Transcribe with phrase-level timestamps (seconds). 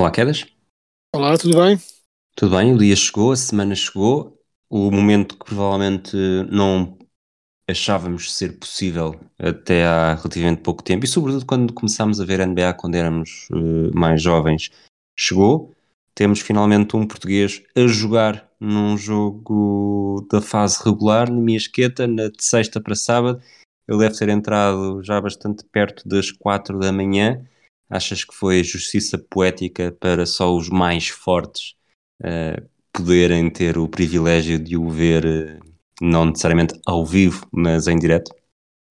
[0.00, 0.46] Olá, Quedas.
[1.14, 1.78] Olá, tudo bem?
[2.34, 2.72] Tudo bem?
[2.72, 4.34] O dia chegou, a semana chegou,
[4.70, 6.16] o momento que provavelmente
[6.50, 6.96] não
[7.68, 12.72] achávamos ser possível até há relativamente pouco tempo, e sobretudo quando começámos a ver NBA
[12.72, 14.70] quando éramos eh, mais jovens,
[15.14, 15.76] chegou.
[16.14, 22.28] Temos finalmente um português a jogar num jogo da fase regular, na minha esqueta, na
[22.28, 23.42] de sexta para sábado.
[23.86, 27.44] Ele deve ter entrado já bastante perto das quatro da manhã.
[27.90, 31.74] Achas que foi justiça poética para só os mais fortes
[32.22, 35.58] eh, poderem ter o privilégio de o ver, eh,
[36.00, 38.32] não necessariamente ao vivo, mas em direto?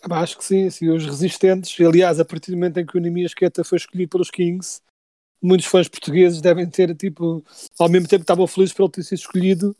[0.03, 1.79] Ah, acho que sim, sim, os resistentes.
[1.79, 4.81] Aliás, a partir do momento em que o Nemias Queta foi escolhido pelos Kings,
[5.41, 7.43] muitos fãs portugueses devem ter, tipo,
[7.79, 9.75] ao mesmo tempo que estavam felizes por ele ter sido escolhido,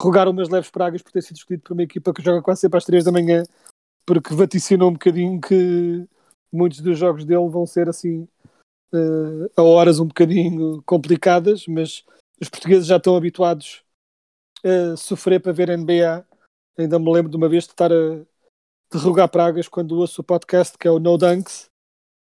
[0.00, 2.78] rogaram umas leves pragas por ter sido escolhido por uma equipa que joga quase sempre
[2.78, 3.42] às 3 da manhã,
[4.06, 6.06] porque vaticinou um bocadinho que
[6.52, 8.26] muitos dos jogos dele vão ser assim
[8.92, 12.04] eh, a horas um bocadinho complicadas, mas
[12.40, 13.82] os portugueses já estão habituados
[14.64, 16.26] a sofrer para ver NBA.
[16.78, 18.24] Ainda me lembro de uma vez de estar a
[18.92, 21.70] de rogar pragas quando ouço o podcast que é o No Dunks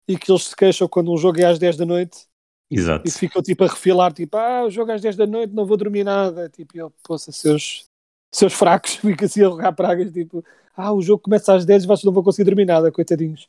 [0.06, 2.28] e que eles se queixam quando um jogo é às 10 da noite
[2.70, 3.06] Exato.
[3.06, 5.66] e ficam tipo a refilar, tipo, ah, o jogo é às 10 da noite, não
[5.66, 6.48] vou dormir nada.
[6.48, 7.84] Tipo, eu, poça, seus,
[8.32, 10.44] seus fracos, fica assim a rogar pragas, tipo,
[10.76, 13.48] ah, o jogo começa às 10 e vocês não vão conseguir dormir nada, coitadinhos.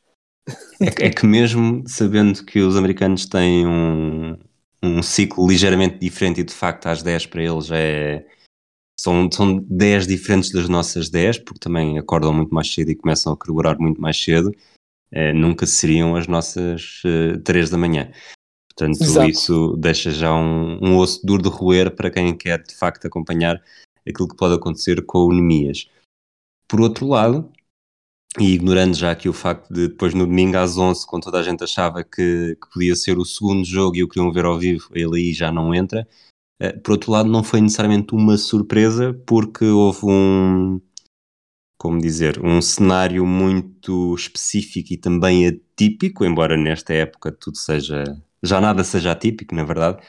[0.80, 4.36] É, que- é que mesmo sabendo que os americanos têm um,
[4.82, 8.26] um ciclo ligeiramente diferente e de facto às 10 para eles é
[8.98, 13.32] são, são 10 diferentes das nossas 10, porque também acordam muito mais cedo e começam
[13.32, 14.52] a carburar muito mais cedo,
[15.10, 18.12] eh, nunca seriam as nossas eh, 3 da manhã.
[18.68, 19.28] Portanto, Exato.
[19.28, 23.62] isso deixa já um, um osso duro de roer para quem quer de facto acompanhar
[24.06, 25.88] aquilo que pode acontecer com o Nemias.
[26.68, 27.52] Por outro lado,
[28.38, 31.42] e ignorando já aqui o facto de depois no domingo às 11, quando toda a
[31.42, 34.88] gente achava que, que podia ser o segundo jogo e o queriam ver ao vivo,
[34.92, 36.06] ele aí já não entra.
[36.60, 40.80] Eh, por outro lado, não foi necessariamente uma surpresa, porque houve um,
[41.78, 48.04] como dizer, um cenário muito específico e também atípico, embora nesta época tudo seja,
[48.42, 50.02] já nada seja atípico, na verdade,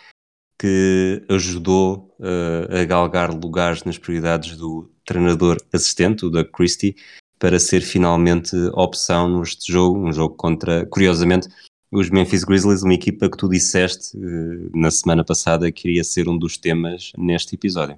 [0.59, 6.95] que ajudou eh, a galgar lugares nas prioridades do treinador assistente, o Doug Christie,
[7.39, 11.47] para ser finalmente opção neste jogo, um jogo contra, curiosamente,
[11.91, 16.27] os Memphis Grizzlies, uma equipa que tu disseste eh, na semana passada que iria ser
[16.27, 17.97] um dos temas neste episódio.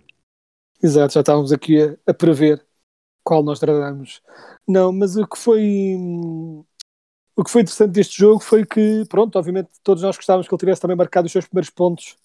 [0.82, 2.64] Exato, já estávamos aqui a, a prever
[3.24, 4.22] qual nós tratamos.
[4.68, 5.96] Não, mas o que foi
[7.36, 10.60] o que foi interessante deste jogo foi que, pronto, obviamente todos nós gostávamos que ele
[10.60, 12.16] tivesse também marcado os seus primeiros pontos,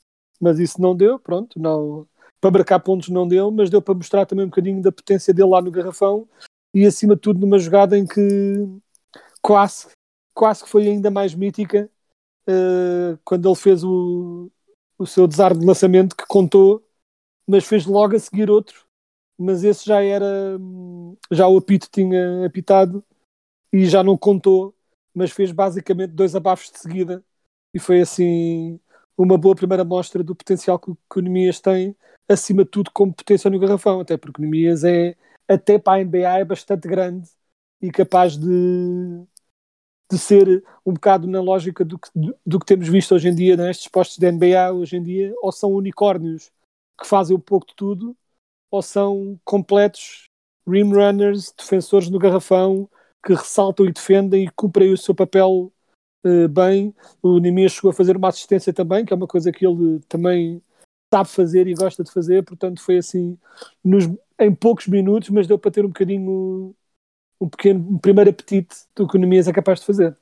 [0.40, 2.06] mas isso não deu, pronto, não,
[2.40, 5.50] para marcar pontos não deu, mas deu para mostrar também um bocadinho da potência dele
[5.50, 6.26] lá no garrafão
[6.74, 8.20] e acima de tudo numa jogada em que
[9.40, 9.88] quase,
[10.34, 11.90] quase que foi ainda mais mítica
[12.48, 14.50] eh, quando ele fez o,
[14.98, 16.84] o seu desarme de lançamento que contou
[17.48, 18.86] mas fez logo a seguir outro.
[19.38, 20.58] Mas esse já era.
[20.60, 23.04] hum, Já o apito tinha apitado
[23.72, 24.74] e já não contou,
[25.14, 27.24] mas fez basicamente dois abafos de seguida.
[27.74, 28.78] E foi assim
[29.16, 31.96] uma boa primeira mostra do potencial que o Nemias tem,
[32.28, 34.00] acima de tudo, como potência no garrafão.
[34.00, 35.16] Até porque o Nemias é,
[35.48, 37.28] até para a NBA, é bastante grande
[37.80, 39.24] e capaz de,
[40.10, 43.34] de ser um bocado na lógica do que, do, do que temos visto hoje em
[43.34, 44.72] dia nestes postos de NBA.
[44.72, 46.50] Hoje em dia, ou são unicórnios
[47.00, 48.16] que fazem um pouco de tudo,
[48.70, 50.28] ou são completos
[50.66, 52.88] rim runners, defensores no garrafão,
[53.24, 55.72] que ressaltam e defendem e cumprem o seu papel
[56.24, 56.94] eh, bem.
[57.22, 60.62] O Nemias chegou a fazer uma assistência também, que é uma coisa que ele também
[61.12, 63.38] sabe fazer e gosta de fazer, portanto foi assim
[63.84, 64.08] nos,
[64.38, 66.74] em poucos minutos, mas deu para ter um bocadinho
[67.40, 70.16] um pequeno um primeiro apetite do que o Nemias é capaz de fazer.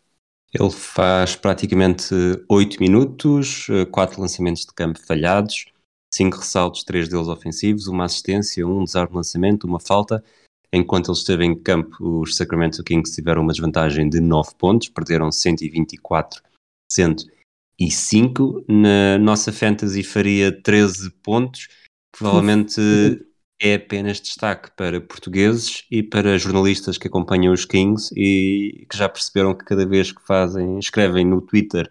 [0.53, 2.15] Ele faz praticamente
[2.49, 5.67] 8 minutos, 4 lançamentos de campo falhados,
[6.13, 10.25] 5 ressaltos, 3 deles ofensivos, uma assistência, um desarme de lançamento, uma falta.
[10.73, 15.31] Enquanto ele esteve em campo, os Sacramento Kings tiveram uma desvantagem de 9 pontos, perderam
[15.31, 16.43] 124
[16.91, 18.65] 105.
[18.69, 21.69] Na nossa fantasy faria 13 pontos.
[22.17, 22.81] Provavelmente
[23.61, 29.09] é apenas destaque para portugueses e para jornalistas que acompanham os Kings e que já
[29.09, 31.91] perceberam que cada vez que fazem, escrevem no Twitter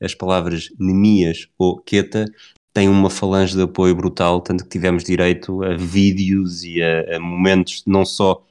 [0.00, 2.24] as palavras Nemias ou Queta,
[2.72, 7.18] tem uma falange de apoio brutal, tanto que tivemos direito a vídeos e a, a
[7.18, 8.46] momentos, não só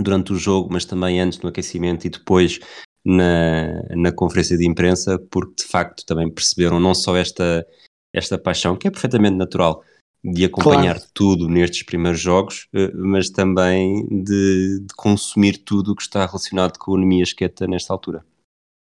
[0.00, 2.58] durante o jogo, mas também antes no aquecimento e depois
[3.04, 7.64] na, na conferência de imprensa, porque de facto também perceberam não só esta,
[8.12, 9.84] esta paixão, que é perfeitamente natural,
[10.24, 11.10] de acompanhar claro.
[11.12, 16.78] tudo nestes primeiros jogos, eh, mas também de, de consumir tudo o que está relacionado
[16.78, 18.24] com a anemia esqueta nesta altura.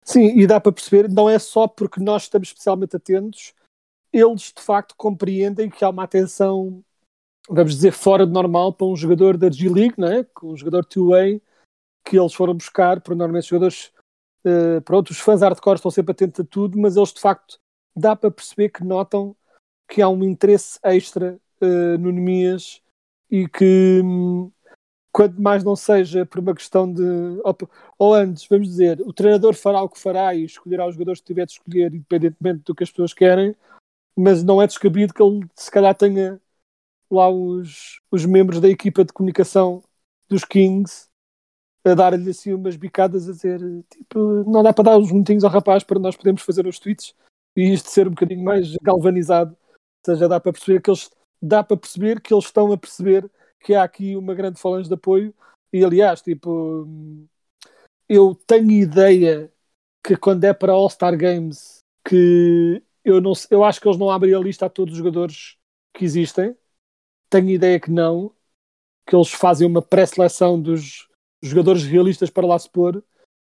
[0.02, 3.52] Sim, e dá para perceber, não é só porque nós estamos especialmente atentos,
[4.10, 6.82] eles de facto compreendem que há uma atenção,
[7.46, 10.24] vamos dizer, fora de normal para um jogador da G-League, né?
[10.42, 11.42] um jogador two-way,
[12.06, 13.92] que eles foram buscar, por normalmente jogadores,
[14.46, 17.58] uh, pronto, os fãs hardcore estão sempre atentos a tudo, mas eles de facto
[17.94, 19.36] dá para perceber que notam
[19.88, 22.82] que há um interesse extra uh, no Nemias
[23.30, 24.50] e que hum,
[25.10, 27.02] quanto mais não seja por uma questão de
[27.42, 27.56] ou,
[27.98, 31.26] ou, antes, vamos dizer, o treinador fará o que fará e escolherá os jogadores que
[31.26, 33.54] tiver de escolher independentemente do que as pessoas querem,
[34.16, 36.40] mas não é descabido que ele se calhar tenha
[37.10, 39.82] lá os, os membros da equipa de comunicação
[40.28, 41.08] dos Kings
[41.84, 45.50] a dar-lhe assim umas bicadas a dizer tipo, não dá para dar uns minutinhos ao
[45.50, 47.14] rapaz para nós podermos fazer os tweets
[47.56, 49.56] e isto ser um bocadinho mais galvanizado.
[50.08, 51.10] Seja, dá para perceber que eles
[51.40, 54.94] dá para perceber que eles estão a perceber que há aqui uma grande falange de
[54.94, 55.34] apoio
[55.70, 56.88] e aliás, tipo
[58.08, 59.52] eu tenho ideia
[60.02, 64.34] que quando é para All-Star Games que eu, não, eu acho que eles não abrem
[64.34, 65.58] a lista a todos os jogadores
[65.94, 66.56] que existem.
[67.28, 68.32] Tenho ideia que não.
[69.06, 71.06] Que eles fazem uma pré-seleção dos
[71.42, 73.04] jogadores realistas para lá se pôr.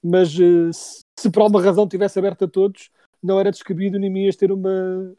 [0.01, 0.71] Mas eh,
[1.19, 2.89] se por alguma razão tivesse aberto a todos,
[3.21, 5.15] não era descabido nem ias ter uma.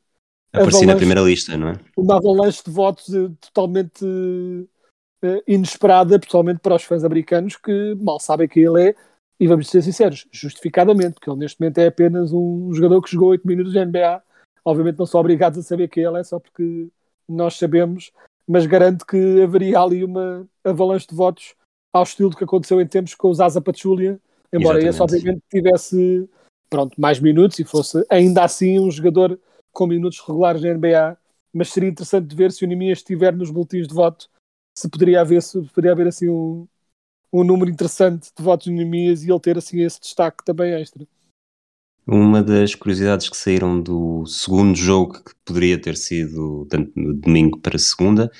[0.52, 1.80] Aparecer na primeira lista, não é?
[1.96, 8.18] Uma avalanche de votos eh, totalmente uh, inesperada, pessoalmente para os fãs americanos que mal
[8.18, 8.94] sabem quem ele é
[9.38, 13.28] e vamos ser sinceros, justificadamente, porque ele neste momento é apenas um jogador que jogou
[13.28, 14.22] 8 minutos de NBA.
[14.64, 16.88] Obviamente não são obrigados a saber quem ele é, só porque
[17.28, 18.10] nós sabemos,
[18.48, 21.54] mas garanto que haveria ali uma avalanche de votos
[21.92, 24.18] ao estilo do que aconteceu em tempos com o Zaza Pachulia,
[24.52, 24.88] embora Exatamente.
[24.88, 26.28] esse obviamente tivesse
[26.68, 29.38] pronto, mais minutos e fosse ainda assim um jogador
[29.76, 31.18] com minutos regulares na NBA,
[31.52, 34.26] mas seria interessante ver se o Nemias estiver nos boletins de voto,
[34.74, 36.66] se poderia haver, se poderia haver assim um,
[37.30, 41.06] um número interessante de votos inimigas e ele ter assim esse destaque também extra.
[42.06, 47.58] Uma das curiosidades que saíram do segundo jogo, que poderia ter sido tanto no domingo
[47.58, 48.30] para segunda,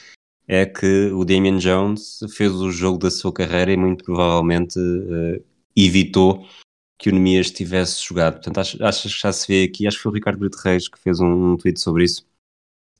[0.49, 5.45] é que o Damian Jones fez o jogo da sua carreira e muito provavelmente uh,
[5.77, 6.47] evitou
[6.99, 8.35] que o Nemias tivesse jogado.
[8.35, 10.99] Portanto, achas, que já se vê aqui, acho que foi o Ricardo Brito Reis que
[10.99, 12.27] fez um, um, tweet sobre isso,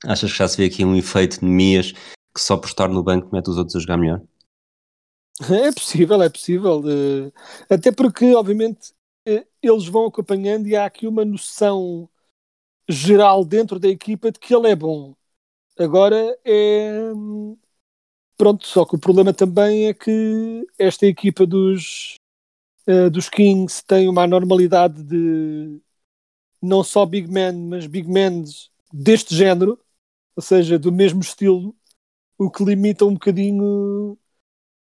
[0.05, 3.31] achas que já se vê aqui um efeito Nemias que só por estar no banco
[3.33, 4.23] mete os outros a jogar melhor?
[5.51, 6.81] É possível, é possível.
[6.81, 7.33] Uh,
[7.69, 8.93] até porque, obviamente,
[9.29, 12.09] uh, eles vão acompanhando e há aqui uma noção
[12.89, 15.15] geral dentro da equipa de que ele é bom.
[15.79, 17.11] Agora é.
[18.37, 22.17] Pronto, só que o problema também é que esta equipa dos,
[22.87, 25.81] uh, dos Kings tem uma anormalidade de
[26.63, 28.45] não só big men, mas big men
[28.93, 29.79] deste género,
[30.35, 31.75] ou seja, do mesmo estilo,
[32.39, 34.19] o que limita um bocadinho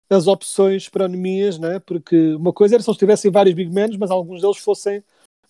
[0.10, 1.80] as opções para anemias, né?
[1.80, 5.04] porque uma coisa era se eles tivessem vários big men, mas alguns deles fossem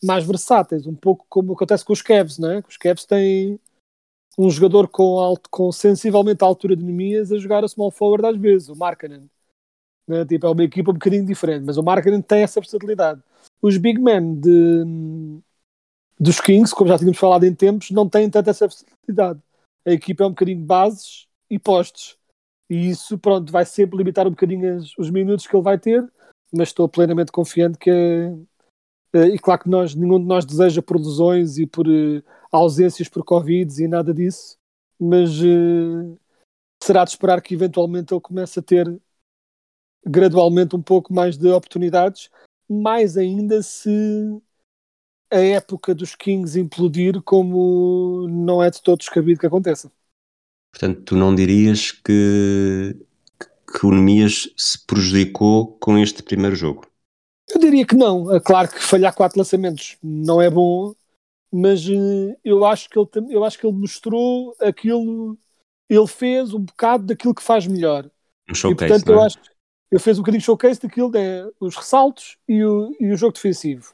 [0.03, 2.63] mais versáteis, um pouco como acontece com os Cavs, né?
[2.67, 3.59] os Cavs têm
[4.37, 8.25] um jogador com, alto, com sensivelmente a altura de anemias a jogar a small forward
[8.25, 9.29] às vezes, o Markkanen.
[10.11, 10.25] Né?
[10.25, 13.21] Tipo, é uma equipa um bocadinho diferente, mas o Markkanen tem essa versatilidade.
[13.61, 14.83] Os big men de,
[16.19, 19.39] dos Kings, como já tínhamos falado em tempos, não têm tanta essa versatilidade.
[19.85, 22.17] A equipa é um bocadinho bases e postes
[22.71, 26.09] e isso, pronto, vai sempre limitar um bocadinho as, os minutos que ele vai ter,
[26.53, 27.91] mas estou plenamente confiante que
[29.13, 33.09] é, e claro que nós, nenhum de nós deseja por lesões e por uh, ausências
[33.09, 34.55] por Covid e nada disso,
[34.97, 36.17] mas uh,
[36.81, 38.87] será de esperar que eventualmente ele comece a ter
[40.05, 42.29] gradualmente um pouco mais de oportunidades,
[42.69, 44.41] mais ainda se
[45.31, 49.91] a época dos Kings implodir como não é de todo descabido que aconteça.
[50.71, 52.95] Portanto, tu não dirias que,
[53.39, 56.85] que o Nemias se prejudicou com este primeiro jogo?
[57.49, 58.33] Eu diria que não.
[58.33, 60.93] É claro que falhar quatro lançamentos não é bom,
[61.51, 65.37] mas uh, eu, acho que ele, eu acho que ele mostrou aquilo,
[65.89, 68.09] ele fez um bocado daquilo que faz melhor.
[68.49, 69.15] Um showcase, e, portanto, é?
[69.15, 69.50] eu acho
[69.91, 73.93] ele fez um bocadinho showcase daquilo, né, os ressaltos e o, e o jogo defensivo.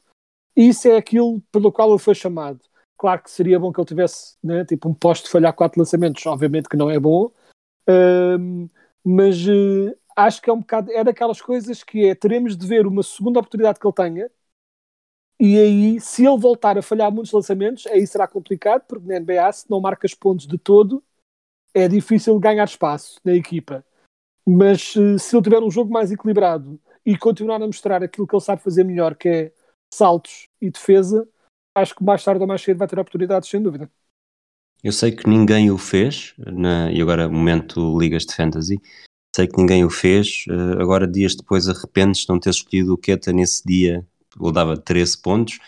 [0.55, 2.59] Isso é aquilo pelo qual ele foi chamado.
[2.97, 6.25] Claro que seria bom que ele tivesse né, tipo um posto de falhar quatro lançamentos,
[6.25, 7.31] obviamente que não é bom,
[7.89, 8.69] Um,
[9.01, 12.85] mas uh, acho que é um bocado, é daquelas coisas que é, teremos de ver
[12.85, 14.29] uma segunda oportunidade que ele tenha,
[15.39, 19.51] e aí, se ele voltar a falhar muitos lançamentos, aí será complicado, porque na NBA,
[19.51, 21.03] se não marcas pontos de todo,
[21.73, 23.85] é difícil ganhar espaço na equipa.
[24.47, 28.33] Mas uh, se ele tiver um jogo mais equilibrado e continuar a mostrar aquilo que
[28.33, 29.51] ele sabe fazer melhor, que é
[29.93, 31.27] saltos e defesa,
[31.75, 33.91] acho que mais tarde ou mais cedo vai ter oportunidades, sem dúvida.
[34.81, 38.79] Eu sei que ninguém o fez, na, e agora momento ligas de fantasy,
[39.35, 42.97] sei que ninguém o fez, uh, agora dias depois arrependes de não ter escolhido o
[42.97, 44.05] Keta nesse dia,
[44.39, 45.59] ou dava 13 pontos,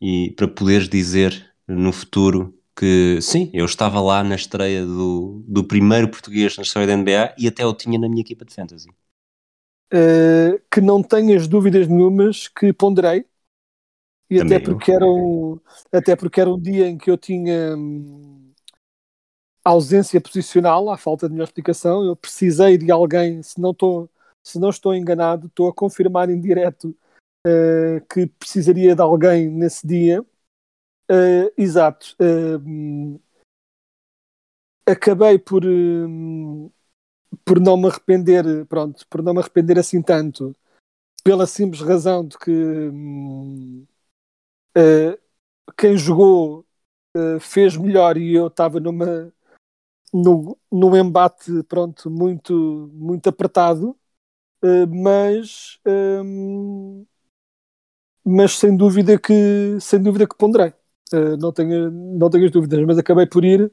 [0.00, 5.64] e para poderes dizer no futuro que sim, eu estava lá na estreia do, do
[5.64, 8.88] primeiro português na história da NBA e até o tinha na minha equipa de fantasy.
[9.92, 13.24] Uh, que não tenhas dúvidas nenhumas que ponderei
[14.30, 15.58] e até porque, era um,
[15.90, 18.52] até porque era um dia em que eu tinha hum,
[19.64, 22.04] ausência posicional, à falta de melhor explicação.
[22.04, 24.10] Eu precisei de alguém, se não estou,
[24.44, 26.94] se não estou enganado, estou a confirmar em direto
[27.46, 30.24] uh, que precisaria de alguém nesse dia.
[31.10, 32.14] Uh, exato.
[32.20, 33.20] Uh,
[34.86, 36.70] acabei por, hum,
[37.44, 40.54] por não me arrepender, pronto, por não me arrepender assim tanto,
[41.22, 42.50] pela simples razão de que
[44.76, 45.18] uh,
[45.76, 46.66] quem jogou
[47.16, 49.32] uh, fez melhor e eu estava numa
[50.12, 53.90] no, num embate pronto muito muito apertado
[54.64, 57.06] uh, mas um,
[58.24, 60.72] mas sem dúvida que sem dúvida que ponderei
[61.38, 63.70] não tenho não tenho as dúvidas mas acabei por ir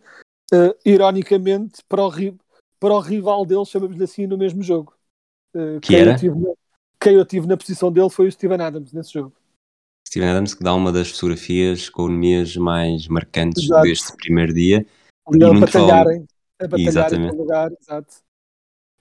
[0.86, 2.12] ironicamente para o,
[2.80, 4.94] para o rival dele chamamos-lhe assim no mesmo jogo
[5.54, 6.12] que quem era?
[6.12, 6.36] Eu tive,
[7.00, 9.34] quem eu tive na posição dele foi o Steven Adams nesse jogo
[10.08, 13.82] Steven Adams que dá uma das fotografias com unidades mais marcantes exato.
[13.82, 14.86] deste primeiro dia.
[15.34, 16.26] E a batalharem,
[16.62, 18.16] a batalharem lugar, exato.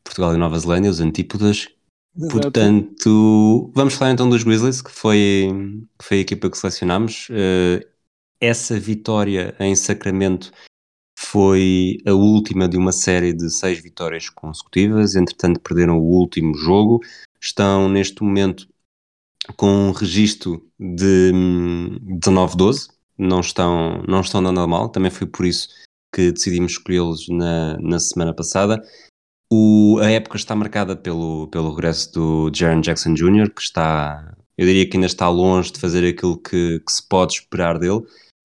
[0.02, 1.68] Portugal e Nova Zelândia, os antípodas.
[2.16, 2.32] Exato.
[2.32, 5.48] Portanto, vamos falar então dos Grizzlies, que foi,
[5.98, 7.28] que foi a equipa que selecionámos.
[7.30, 7.84] Uh,
[8.44, 10.52] essa vitória em Sacramento
[11.18, 15.14] foi a última de uma série de seis vitórias consecutivas.
[15.14, 17.00] Entretanto, perderam o último jogo.
[17.40, 18.68] Estão neste momento
[19.56, 21.32] com um registro de
[22.22, 25.68] 19-12, hum, não estão, não estão dando mal, também foi por isso
[26.14, 28.82] que decidimos escolhê-los na, na semana passada.
[29.52, 34.66] O, a época está marcada pelo, pelo regresso do Jaron Jackson Jr., que está, eu
[34.66, 38.02] diria que ainda está longe de fazer aquilo que, que se pode esperar dele,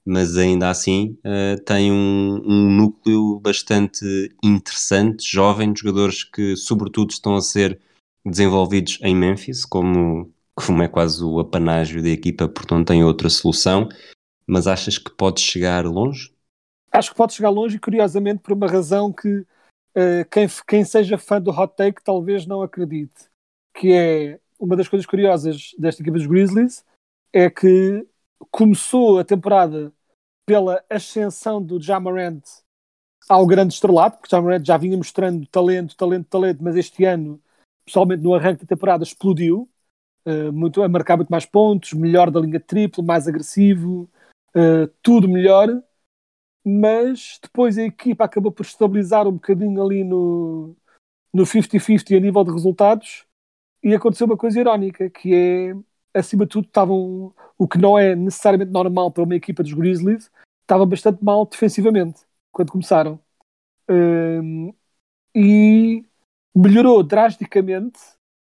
[0.10, 4.04] mas ainda assim uh, tem um, um, núcleo bastante
[4.44, 7.80] interessante, jovem, de jogadores que, sobretudo, estão a ser
[8.26, 13.30] desenvolvidos em Memphis, como como é quase o apanágio da equipa, porque não tem outra
[13.30, 13.88] solução.
[14.48, 16.34] Mas achas que pode chegar longe?
[16.92, 21.40] Acho que pode chegar longe curiosamente por uma razão que uh, quem, quem seja fã
[21.40, 23.30] do hot take talvez não acredite.
[23.76, 26.84] Que é uma das coisas curiosas desta equipa dos Grizzlies
[27.32, 28.06] é que
[28.50, 29.94] começou a temporada
[30.50, 32.42] pela ascensão do Jamarant
[33.30, 37.40] ao grande estrelado, porque Jamarant já vinha mostrando talento, talento, talento, mas este ano,
[37.86, 39.70] pessoalmente no arranque da temporada, explodiu.
[40.26, 44.10] Eh, muito, a marcar muito mais pontos, melhor da linha triplo, mais agressivo,
[44.56, 45.68] uh, tudo melhor.
[46.66, 50.76] Mas depois a equipa acabou por estabilizar um bocadinho ali no,
[51.32, 53.24] no 50-50 a nível de resultados
[53.84, 55.76] e aconteceu uma coisa irónica que é
[56.14, 60.32] acima de tudo estavam o que não é necessariamente normal para uma equipa dos Grizzlies
[60.62, 63.20] estava bastante mal defensivamente quando começaram
[63.90, 64.74] um,
[65.36, 66.06] e
[66.56, 68.00] melhorou drasticamente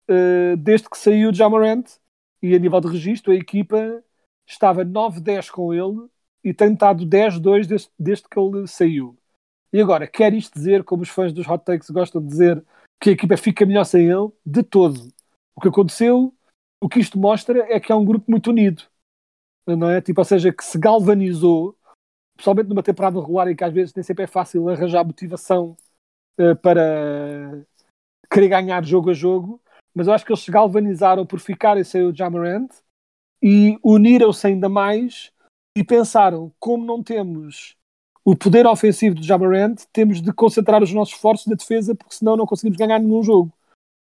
[0.10, 1.86] uh, desde que saiu o Jamarant
[2.42, 4.04] e a nível de registro a equipa
[4.48, 6.10] estava 9-10 com ele
[6.44, 9.18] e tem estado 10-2 desde, desde que ele saiu.
[9.72, 12.66] E agora, quer isto dizer, como os fãs dos hot takes gostam de dizer,
[13.00, 14.32] que a equipa fica melhor sem ele?
[14.46, 15.14] De todo.
[15.56, 16.34] O que aconteceu,
[16.82, 18.84] o que isto mostra é que é um grupo muito unido.
[19.68, 20.02] Não é?
[20.02, 21.78] Tipo, ou seja, que se galvanizou,
[22.36, 25.76] principalmente numa temporada regular em que às vezes nem sempre é fácil arranjar motivação
[26.40, 27.64] uh, para
[28.32, 29.62] querer ganhar jogo a jogo,
[29.94, 32.70] mas eu acho que eles se galvanizaram por ficarem sem o Jamarant
[33.42, 35.32] e uniram-se ainda mais
[35.76, 37.76] e pensaram, como não temos
[38.24, 42.36] o poder ofensivo do Jamarant, temos de concentrar os nossos esforços na defesa, porque senão
[42.36, 43.52] não conseguimos ganhar nenhum jogo.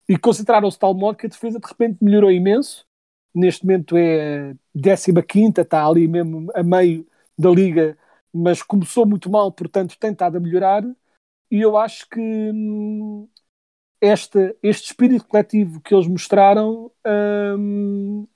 [0.08, 2.84] E concentraram-se de tal modo que a defesa de repente melhorou imenso.
[3.34, 7.06] Neste momento é 15, está ali mesmo a meio
[7.38, 7.96] da liga,
[8.32, 10.82] mas começou muito mal, portanto tem estado a melhorar.
[11.50, 13.28] E eu acho que hum,
[14.00, 18.26] este, espírito coletivo que eles mostraram um,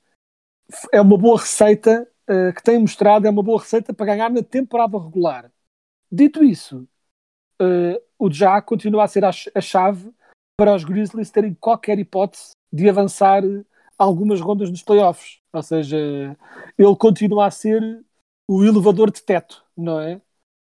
[0.93, 4.43] é uma boa receita uh, que têm mostrado, é uma boa receita para ganhar na
[4.43, 5.51] temporada regular.
[6.11, 6.87] Dito isso,
[7.61, 10.13] uh, o Já continua a ser a, a, chave
[10.57, 13.43] para os Grizzlies terem qualquer hipótese de avançar
[13.99, 15.39] algumas rondas nos playoffs.
[15.53, 15.97] Ou seja,
[16.79, 18.05] ele continua a ser
[18.49, 20.21] o elevador de teto, não é?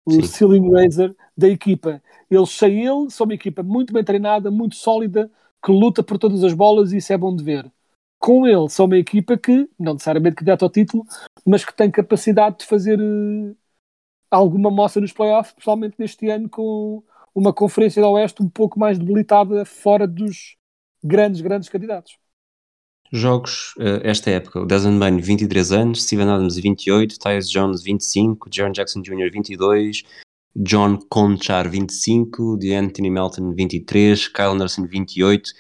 [0.07, 0.23] O Sim.
[0.23, 2.03] ceiling raiser da equipa.
[2.31, 5.31] Eles sem ele são uma equipa muito bem treinada, muito sólida,
[5.65, 7.71] que luta por todas as bolas e isso é bom de ver.
[8.19, 11.07] Com ele, são uma equipa que, não necessariamente candidata ao título,
[11.47, 13.57] mas que tem capacidade de fazer uh,
[14.31, 17.03] alguma moça nos playoffs, especialmente neste ano com
[17.39, 20.57] uma conferência do Oeste um pouco mais debilitada fora dos
[21.03, 22.17] grandes, grandes candidatos.
[23.13, 28.49] Jogos, uh, esta época, o Desmond Bain 23 anos, Steven Adams 28, Tyus Jones 25,
[28.53, 29.31] Jaron Jackson Jr.
[29.33, 30.03] 22,
[30.57, 35.53] John Conchar 25, de Anthony Melton 23, Kyle Anderson 28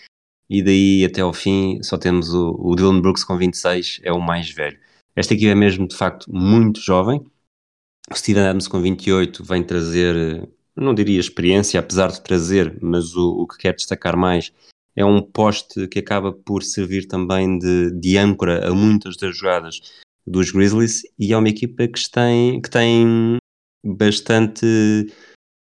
[0.50, 4.20] e daí até ao fim só temos o, o Dylan Brooks com 26, é o
[4.20, 4.78] mais velho.
[5.14, 7.24] Esta equipa é mesmo de facto muito jovem.
[8.10, 10.48] O Steven Adams com 28 vem trazer,
[10.80, 14.52] não diria experiência, apesar de trazer, mas o, o que quer destacar mais
[14.96, 19.80] é um poste que acaba por servir também de, de âncora a muitas das jogadas
[20.26, 23.36] dos Grizzlies e é uma equipa que tem, que tem
[23.84, 24.66] bastante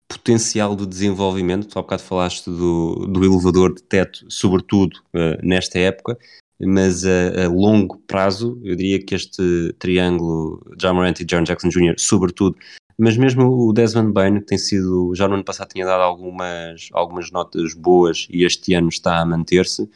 [0.08, 1.68] potencial de desenvolvimento.
[1.68, 6.18] Tu há bocado falaste do, do elevador de teto, sobretudo uh, nesta época,
[6.60, 11.96] mas a, a, longo prazo, eu diria que este triângulo, Jamorant e John Jackson Jr.,
[11.98, 12.58] sobretudo,
[13.04, 16.88] mas mesmo o Desmond Bain, que tem sido, já no ano passado tinha dado algumas,
[16.94, 19.90] algumas notas boas e este ano está a manter-se,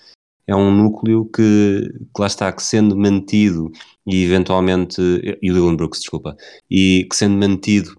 [0.45, 3.71] é um núcleo que, que lá está, que sendo mantido
[4.05, 5.01] e eventualmente,
[5.41, 6.35] e o Dylan Brooks, desculpa,
[6.69, 7.97] e que sendo mantido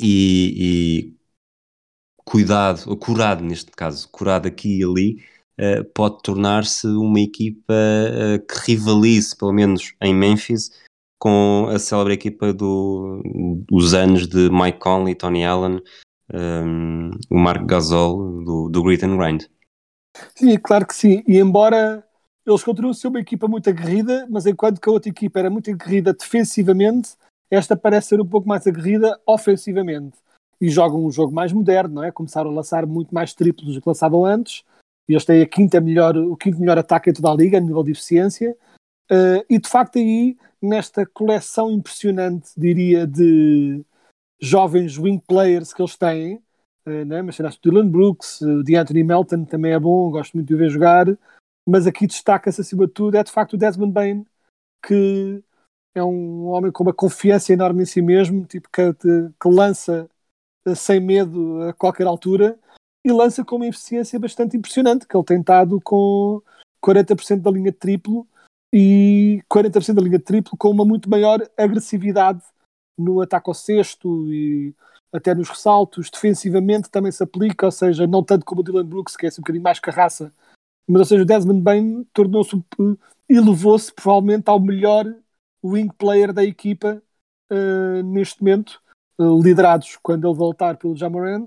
[0.00, 1.16] e, e
[2.24, 5.16] cuidado, curado neste caso, curado aqui e ali,
[5.60, 10.70] uh, pode tornar-se uma equipa uh, que rivalize, pelo menos em Memphis,
[11.18, 13.22] com a célebre equipa do,
[13.68, 15.82] dos anos de Mike Conley, Tony Allen,
[16.32, 19.44] um, o Mark Gasol do, do Grit and Grind.
[20.34, 21.22] Sim, claro que sim.
[21.26, 22.04] E embora
[22.46, 25.50] eles continuam a ser uma equipa muito aguerrida, mas enquanto que a outra equipa era
[25.50, 27.10] muito aguerrida defensivamente,
[27.50, 30.16] esta parece ser um pouco mais aguerrida ofensivamente.
[30.60, 32.10] E jogam um jogo mais moderno, não é?
[32.10, 34.62] Começaram a lançar muito mais triplos do que lançavam antes.
[35.08, 37.60] E eles têm a quinta melhor, o quinto melhor ataque em toda a liga, a
[37.60, 38.56] nível de eficiência.
[39.10, 43.84] Uh, e de facto, aí, nesta coleção impressionante, diria, de
[44.40, 46.36] jovens wing players que eles têm,
[46.86, 47.22] uh, né?
[47.22, 50.58] mencionaste o Dylan Brooks, o de Anthony Melton também é bom, gosto muito de o
[50.58, 51.06] ver jogar,
[51.66, 54.26] mas aqui destaca-se acima de tudo, é de facto o Desmond Bain,
[54.84, 55.42] que
[55.94, 60.08] é um homem com uma confiança enorme em si mesmo, tipo que, que lança
[60.66, 62.58] eh, sem medo a qualquer altura
[63.04, 66.42] e lança com uma eficiência bastante impressionante, que ele tem estado com
[66.80, 68.26] 40% da linha triplo
[68.78, 72.42] e 40% da linha de triplo com uma muito maior agressividade
[72.98, 74.74] no ataque ao cesto e
[75.10, 79.16] até nos ressaltos, defensivamente também se aplica, ou seja, não tanto como o Dylan Brooks,
[79.16, 80.30] que é assim um bocadinho mais carraça,
[80.86, 82.62] mas ou seja, o Desmond Bain tornou-se,
[83.26, 85.06] elevou-se provavelmente ao melhor
[85.64, 87.02] wing player da equipa
[87.50, 88.82] uh, neste momento,
[89.18, 91.46] uh, liderados quando ele voltar pelo Jamorant.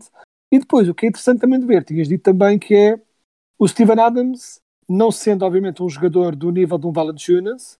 [0.51, 2.99] E depois, o que é interessante também de ver, tinhas dito também que é
[3.59, 7.77] o Steven Adams, não sendo obviamente um jogador do nível de um Valanciunas,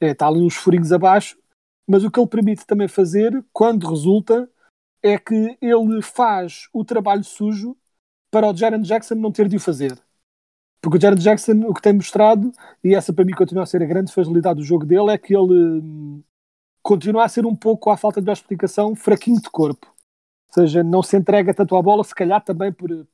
[0.00, 1.38] é, está ali uns furinhos abaixo,
[1.86, 4.50] mas o que ele permite também fazer, quando resulta,
[5.02, 7.76] é que ele faz o trabalho sujo
[8.30, 9.96] para o Jaren Jackson não ter de o fazer.
[10.80, 13.82] Porque o Jared Jackson, o que tem mostrado, e essa para mim continua a ser
[13.82, 16.22] a grande fragilidade do jogo dele, é que ele hum,
[16.82, 19.86] continua a ser um pouco, à falta de explicação, fraquinho de corpo.
[20.48, 23.06] Ou seja, não se entrega tanto à bola, se calhar também por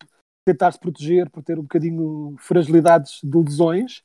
[0.45, 4.03] tentar se proteger, por ter um bocadinho fragilidades de lesões.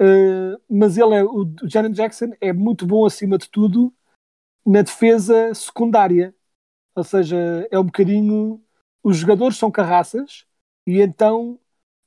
[0.00, 3.92] Uh, mas ele é, o Jared Jackson é muito bom acima de tudo
[4.64, 6.34] na defesa secundária.
[6.94, 8.62] Ou seja, é um bocadinho.
[9.02, 10.44] Os jogadores são carraças
[10.86, 11.58] e então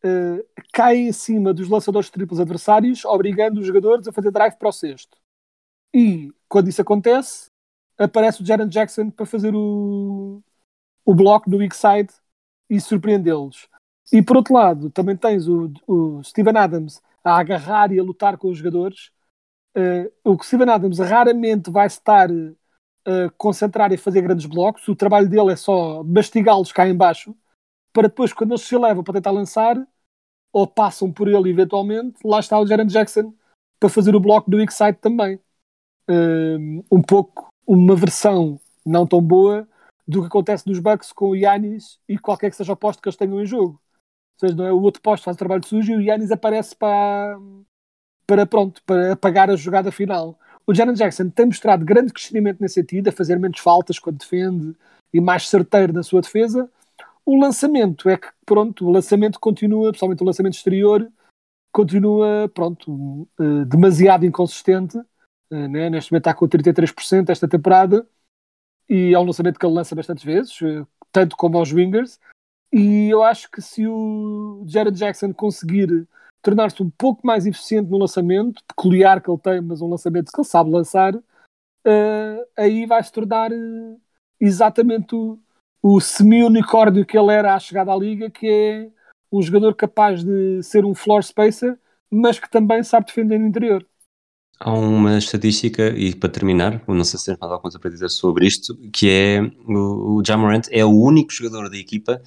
[0.04, 4.70] uh, cai em cima dos lançadores triplos adversários, obrigando os jogadores a fazer drive para
[4.70, 5.18] o sexto.
[5.94, 7.48] E quando isso acontece,
[7.98, 10.42] aparece o Jaron Jackson para fazer o,
[11.06, 12.14] o bloco do weak side
[12.70, 13.68] e surpreendê-los.
[14.12, 18.38] E por outro lado, também tens o, o Steven Adams a agarrar e a lutar
[18.38, 19.12] com os jogadores.
[19.78, 24.88] Uh, o que Steven Adams raramente vai estar a concentrar e fazer grandes blocos.
[24.88, 27.36] O trabalho dele é só mastigá-los cá embaixo
[27.94, 29.76] para depois, quando eles se elevam para tentar lançar,
[30.52, 33.34] ou passam por ele eventualmente, lá está o Jaron Jackson
[33.80, 35.40] para fazer o bloco do Excite também.
[36.92, 39.68] Um pouco uma versão não tão boa
[40.10, 43.08] do que acontece nos Bucks com o Yannis e qualquer que seja o posto que
[43.08, 43.80] eles tenham em jogo.
[44.42, 46.76] Ou seja, não é o outro posto faz o trabalho sujo e o Yannis aparece
[46.76, 47.38] para,
[48.26, 50.40] para pronto, para apagar a jogada final.
[50.66, 54.76] O Jaron Jackson tem mostrado grande crescimento nesse sentido, a fazer menos faltas quando defende
[55.14, 56.68] e mais certeiro na sua defesa,
[57.24, 61.08] o lançamento é que, pronto, o lançamento continua, principalmente o lançamento exterior,
[61.72, 64.98] continua, pronto, uh, demasiado inconsistente.
[65.52, 65.90] Uh, né?
[65.92, 68.08] Neste momento está com 33% esta temporada
[68.90, 72.20] e é um lançamento que ele lança bastantes vezes, uh, tanto como aos Wingers.
[72.72, 76.08] E eu acho que se o Jared Jackson conseguir
[76.42, 80.40] tornar-se um pouco mais eficiente no lançamento, peculiar que ele tem, mas um lançamento que
[80.40, 81.14] ele sabe lançar,
[82.56, 83.50] aí vai se tornar
[84.40, 85.40] exatamente o,
[85.82, 88.90] o semi-unicórnio que ele era à chegada à liga, que é
[89.32, 91.78] um jogador capaz de ser um floor spacer,
[92.10, 93.86] mas que também sabe defender no interior.
[94.62, 98.10] Há uma estatística, e para terminar, não sei se tens mais alguma coisa para dizer
[98.10, 102.22] sobre isto, que é o, o Jamorant é o único jogador da equipa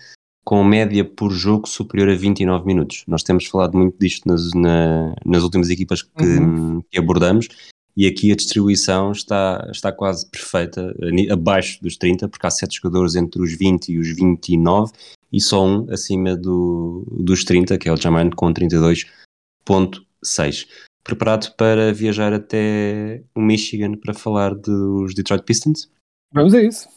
[0.44, 3.04] com média por jogo superior a 29 minutos.
[3.06, 6.82] Nós temos falado muito disto nas, na, nas últimas equipas que, uhum.
[6.90, 7.48] que, abordamos,
[7.96, 10.94] e aqui a distribuição está, está quase perfeita,
[11.30, 14.90] abaixo dos 30, porque há 7 jogadores entre os 20 e os 29,
[15.30, 20.66] e só um acima do, dos 30, que é o Jaman com 32.6.
[21.04, 25.90] Preparado para viajar até o Michigan para falar dos Detroit Pistons?
[26.32, 26.88] Vamos a isso.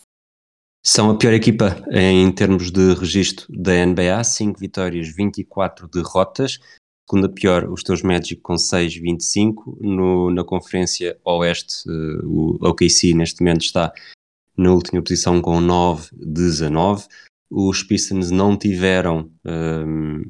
[0.86, 6.60] São a pior equipa em termos de registro da NBA, 5 vitórias, 24 derrotas.
[7.10, 10.32] Segunda pior, os teus Magic com 6-25.
[10.34, 13.92] Na Conferência Oeste, uh, o OKC neste momento está
[14.56, 17.06] na última posição com 9-19
[17.50, 20.24] os Pistons não tiveram um,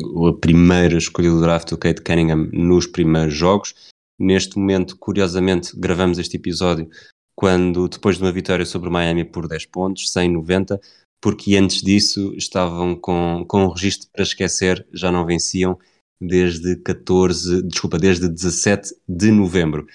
[0.00, 3.74] a primeira escolha do draft do Kate Cunningham nos primeiros jogos.
[4.18, 6.88] Neste momento, curiosamente, gravamos este episódio
[7.34, 10.80] quando, depois de uma vitória sobre o Miami por 10 pontos, 190,
[11.20, 15.78] porque antes disso estavam com, com um registro para esquecer, já não venciam
[16.20, 19.86] desde 14, desculpa, desde 17 de novembro.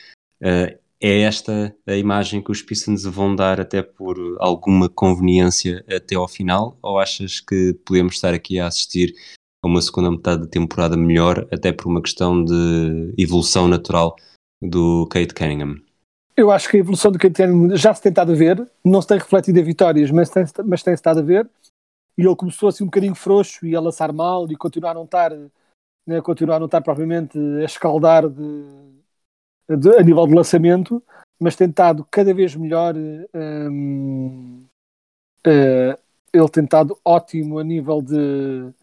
[0.42, 6.16] Uh, é esta a imagem que os Pistons vão dar até por alguma conveniência até
[6.16, 6.78] ao final?
[6.82, 9.14] Ou achas que podemos estar aqui a assistir
[9.64, 14.16] a uma segunda metade da temporada melhor, até por uma questão de evolução natural
[14.62, 15.78] do Kate Cunningham?
[16.36, 19.02] Eu acho que a evolução do Kate Cunningham já se tem estado a ver, não
[19.02, 21.50] se tem refletido em vitórias, mas tem, mas tem estado a ver.
[22.18, 25.06] E ele começou assim um bocadinho frouxo e a lançar mal e continuar a não
[25.06, 25.32] estar,
[26.06, 28.66] né, continuar a não estar propriamente a escaldar de,
[29.80, 31.02] de, a nível de lançamento,
[31.40, 32.96] mas tentado cada vez melhor.
[33.36, 34.68] Uh,
[36.34, 38.74] ele tentado ótimo a nível de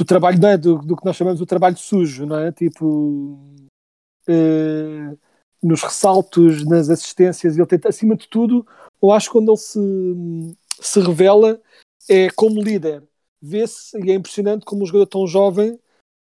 [0.00, 0.56] do trabalho, é?
[0.56, 2.50] do, do que nós chamamos de trabalho sujo, não é?
[2.50, 3.38] Tipo
[4.26, 5.18] uh,
[5.62, 8.66] nos ressaltos, nas assistências, ele tenta, acima de tudo,
[9.02, 11.60] eu acho que quando ele se, se revela
[12.08, 13.06] é como líder.
[13.42, 15.72] Vê-se, e é impressionante como um jogador tão jovem,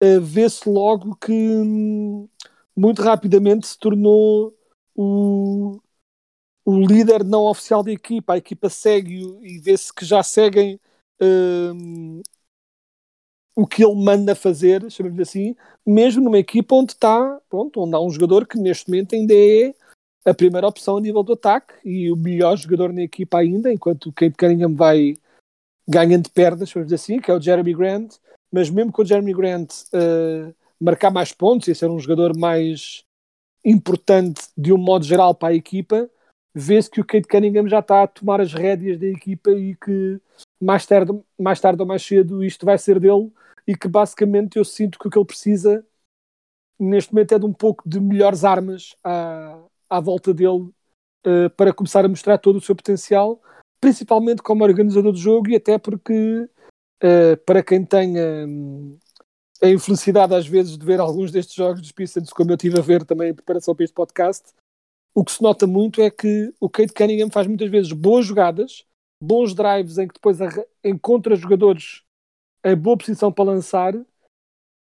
[0.04, 2.30] uh, vê-se logo que hum,
[2.76, 4.56] muito rapidamente se tornou
[4.96, 5.80] o,
[6.64, 8.34] o líder não oficial da equipa.
[8.34, 10.80] A equipa segue-o e vê-se que já seguem
[11.20, 12.22] um,
[13.56, 18.00] o que ele manda fazer, chamemos assim, mesmo numa equipa onde está, pronto, onde há
[18.00, 19.74] um jogador que neste momento ainda é
[20.26, 24.08] a primeira opção a nível do ataque e o melhor jogador na equipa ainda, enquanto
[24.08, 25.16] o Kate Cunningham vai
[25.88, 28.16] ganhando perdas, chamemos assim, que é o Jeremy Grant,
[28.52, 33.04] mas mesmo com o Jeremy Grant uh, marcar mais pontos e ser um jogador mais
[33.66, 36.10] importante de um modo geral para a equipa,
[36.56, 40.20] vê-se que o Kate Cunningham já está a tomar as rédeas da equipa e que
[40.64, 43.32] mais tarde, mais tarde ou mais cedo isto vai ser dele
[43.68, 45.86] e que basicamente eu sinto que o que ele precisa
[46.80, 50.70] neste momento é de um pouco de melhores armas à, à volta dele
[51.26, 53.42] uh, para começar a mostrar todo o seu potencial,
[53.80, 56.50] principalmente como organizador do jogo e até porque
[57.04, 58.98] uh, para quem tenha um,
[59.62, 62.82] a infelicidade às vezes de ver alguns destes jogos dos Pistons, como eu estive a
[62.82, 64.50] ver também em preparação para este podcast,
[65.16, 68.84] o que se nota muito é que o Kate Cunningham faz muitas vezes boas jogadas,
[69.24, 70.38] bons drives em que depois
[70.84, 72.04] encontra jogadores
[72.64, 73.94] em boa posição para lançar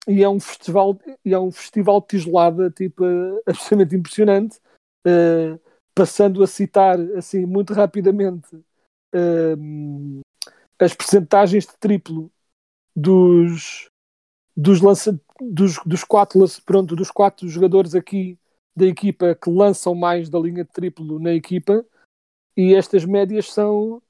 [0.08, 3.04] e é um festival e é um festival de tijolada tipo
[3.46, 4.58] absolutamente impressionante.
[5.06, 5.60] Uh,
[5.94, 10.20] passando a citar assim muito rapidamente uh,
[10.78, 12.30] as percentagens de triplo
[12.94, 13.88] dos
[14.56, 18.38] dos, lança, dos, dos, quatro, pronto, dos quatro jogadores aqui
[18.76, 21.84] da equipa que lançam mais da linha de triplo na equipa
[22.56, 24.02] e estas médias são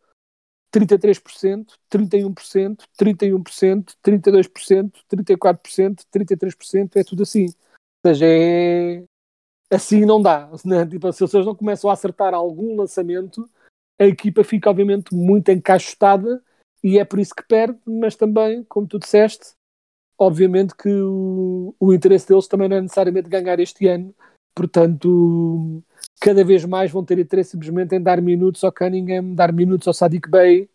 [0.72, 7.46] 33%, 31%, 31%, 32%, 34%, 33%, é tudo assim.
[8.04, 9.04] Ou seja, é
[9.70, 10.50] assim não dá.
[10.64, 10.86] Né?
[10.86, 13.48] Tipo, se eles não começam a acertar algum lançamento,
[14.00, 16.42] a equipa fica obviamente muito encaixotada
[16.82, 19.52] e é por isso que perde, mas também, como tu disseste,
[20.18, 24.14] obviamente que o, o interesse deles também não é necessariamente ganhar este ano,
[24.54, 25.82] portanto,
[26.20, 29.94] cada vez mais vão ter interesse simplesmente em dar minutos ao Cunningham, dar minutos ao
[29.94, 30.70] Sadiq Bey,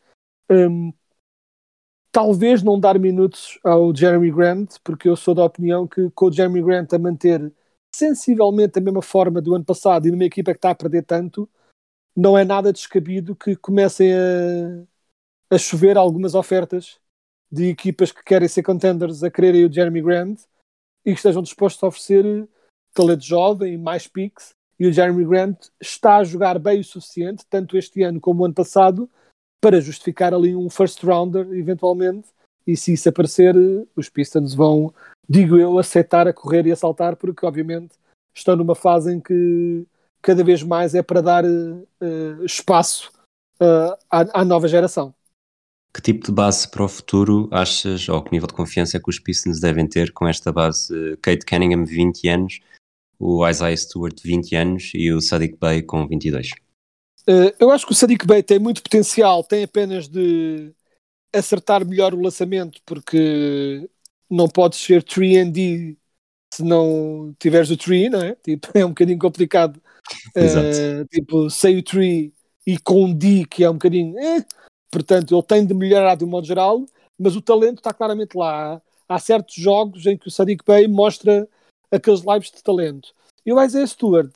[0.50, 0.92] um,
[2.12, 6.32] talvez não dar minutos ao Jeremy Grant, porque eu sou da opinião que com o
[6.32, 7.54] Jeremy Grant a manter
[7.94, 11.50] sensivelmente a mesma forma do ano passado e numa equipa que está a perder tanto,
[12.16, 17.00] não é nada descabido que comecem a, a chover algumas ofertas
[17.52, 20.42] de equipas que querem ser contenders a quererem o Jeremy Grant
[21.06, 22.48] e que estejam dispostos a oferecer
[22.98, 27.78] talento jovem, mais picks, e o Jeremy Grant está a jogar bem o suficiente, tanto
[27.78, 29.08] este ano como o ano passado,
[29.62, 32.30] para justificar ali um first rounder, eventualmente,
[32.66, 33.56] e se isso aparecer,
[33.96, 34.94] os Pistons vão,
[35.30, 37.94] digo eu, aceitar a correr e a saltar, porque obviamente
[38.36, 39.86] estão numa fase em que
[40.22, 43.12] cada vez mais é para dar uh, espaço
[43.62, 45.14] uh, à, à nova geração.
[45.94, 49.10] Que tipo de base para o futuro achas, ou que nível de confiança é que
[49.10, 51.18] os Pistons devem ter com esta base?
[51.22, 52.60] Kate Cunningham, 20 anos,
[53.20, 56.52] o Isaiah Stewart, 20 anos, e o Sadiq Bey com 22.
[57.28, 60.72] Uh, eu acho que o Sadiq Bey tem muito potencial, tem apenas de
[61.34, 63.90] acertar melhor o lançamento, porque
[64.30, 65.98] não podes ser 3D
[66.54, 68.36] se não tiveres o 3, não é?
[68.36, 69.82] Tipo, é um bocadinho complicado.
[70.36, 72.32] Uh, tipo, sei o 3
[72.66, 74.18] e com D, que é um bocadinho.
[74.18, 74.46] Eh,
[74.92, 76.86] portanto, ele tem de melhorar de um modo geral,
[77.20, 78.82] mas o talento está claramente lá.
[79.08, 81.48] Há certos jogos em que o Sadiq Bey mostra
[81.92, 83.14] aqueles lives de talento.
[83.46, 84.34] E o Isaiah Stewart,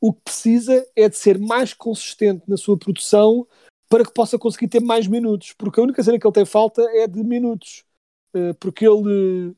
[0.00, 3.46] o que precisa é de ser mais consistente na sua produção
[3.88, 6.80] para que possa conseguir ter mais minutos, porque a única cena que ele tem falta
[6.96, 7.84] é de minutos,
[8.32, 9.52] eh, porque ele,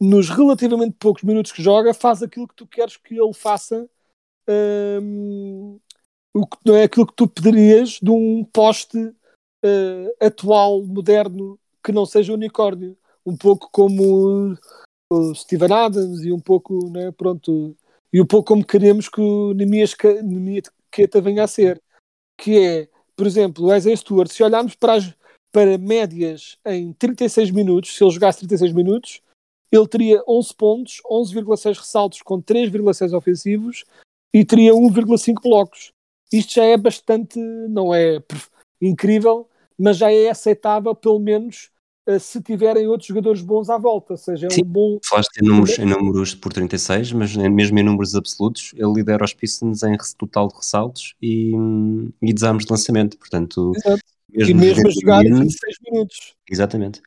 [0.00, 3.88] nos relativamente poucos minutos que joga, faz aquilo que tu queres que ele faça,
[5.00, 5.78] um,
[6.34, 11.92] o que não é aquilo que tu pedirias de um poste uh, atual, moderno, que
[11.92, 14.56] não seja unicórnio, um pouco como
[15.34, 17.76] Steven Adams e um pouco, né, pronto,
[18.12, 19.94] e um pouco como queremos que o Nemias
[20.90, 21.80] Queta venha a ser,
[22.38, 25.14] que é, por exemplo, o Isaiah Stewart, se olharmos para, as,
[25.50, 29.22] para médias em 36 minutos, se ele jogasse 36 minutos,
[29.70, 33.84] ele teria 11 pontos, 11,6 ressaltos com 3,6 ofensivos
[34.34, 35.92] e teria 1,5 blocos.
[36.30, 38.22] Isto já é bastante, não é
[38.80, 39.48] incrível,
[39.78, 41.70] mas já é aceitável, pelo menos
[42.18, 44.98] se tiverem outros jogadores bons à volta, ou seja, é Sim, um bom.
[45.04, 49.32] Falaste em números, em números por 36, mas mesmo em números absolutos, ele lidera os
[49.32, 51.52] Pistons em total de ressaltos e,
[52.20, 53.72] e desarmes de lançamento, portanto.
[53.76, 54.02] Exato.
[54.34, 56.34] Mesmo e mesmo a jogar em 26 minutos.
[56.50, 57.02] Exatamente.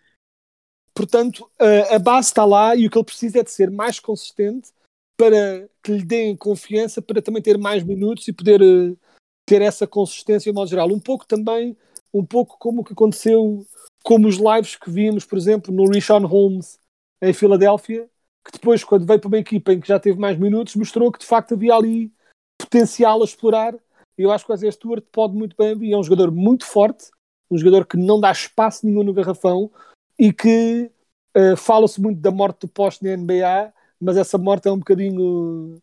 [0.93, 3.99] Portanto, a, a base está lá e o que ele precisa é de ser mais
[3.99, 4.69] consistente
[5.17, 8.97] para que lhe deem confiança para também ter mais minutos e poder uh,
[9.45, 10.89] ter essa consistência em modo geral.
[10.89, 11.75] Um pouco também,
[12.13, 13.65] um pouco como o que aconteceu
[14.05, 16.79] como os lives que vimos, por exemplo, no Rishon Holmes
[17.19, 18.07] em Filadélfia,
[18.45, 21.17] que depois, quando veio para uma equipa em que já teve mais minutos, mostrou que
[21.17, 22.13] de facto havia ali
[22.55, 23.75] potencial a explorar.
[24.15, 25.91] Eu acho que o Isaiah Stewart pode muito bem vir.
[25.91, 27.09] É um jogador muito forte,
[27.49, 29.71] um jogador que não dá espaço nenhum no garrafão
[30.19, 30.91] e que
[31.35, 35.81] uh, fala-se muito da morte do poste na NBA, mas essa morte é um bocadinho.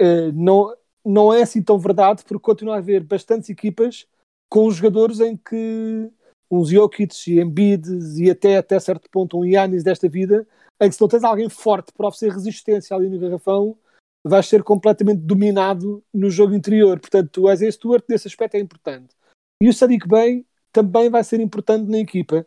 [0.00, 0.72] Uh, não,
[1.04, 4.06] não é assim tão verdade, porque continua a haver bastantes equipas
[4.48, 6.12] com jogadores em que
[6.54, 10.46] uns Jokic e Embiid e até, até certo ponto um Yannis desta vida,
[10.80, 13.76] em que se não tens alguém forte para oferecer resistência ali no garrafão,
[14.24, 16.98] vais ser completamente dominado no jogo interior.
[16.98, 19.14] Portanto, o Isaiah Stewart nesse aspecto é importante.
[19.62, 22.46] E o Sadiq Bey também vai ser importante na equipa,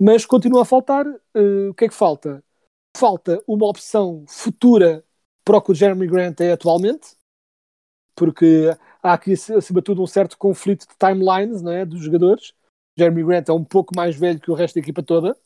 [0.00, 1.06] mas continua a faltar.
[1.06, 2.42] Uh, o que é que falta?
[2.96, 5.04] Falta uma opção futura
[5.44, 7.16] para o que o Jeremy Grant é atualmente,
[8.16, 8.70] porque
[9.02, 12.54] há aqui, acima de tudo, um certo conflito de timelines não é, dos jogadores.
[12.98, 15.36] Jeremy Grant é um pouco mais velho que o resto da equipa toda.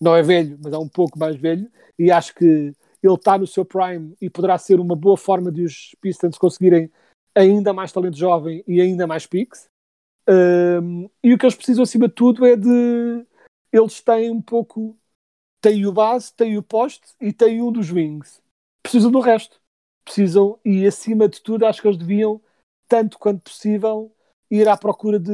[0.00, 1.70] Não é velho, mas é um pouco mais velho.
[1.98, 5.62] E acho que ele está no seu prime e poderá ser uma boa forma de
[5.62, 6.90] os Pistons conseguirem
[7.34, 9.68] ainda mais talento jovem e ainda mais picks.
[10.28, 13.26] Um, e o que eles precisam, acima de tudo, é de.
[13.72, 14.96] Eles têm um pouco.
[15.60, 18.42] Têm o base, têm o poste e têm um dos wings.
[18.82, 19.60] Precisam do resto.
[20.04, 22.40] Precisam, e acima de tudo, acho que eles deviam,
[22.86, 24.14] tanto quanto possível,
[24.50, 25.32] ir à procura de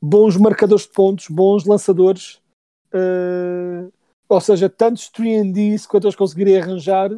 [0.00, 2.40] bons marcadores de pontos, bons lançadores,
[2.94, 3.92] uh,
[4.28, 7.10] ou seja, tantos 3Ds quanto eles conseguirem arranjar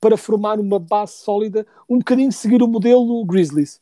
[0.00, 3.80] para formar uma base sólida, um bocadinho seguir o modelo Grizzlies,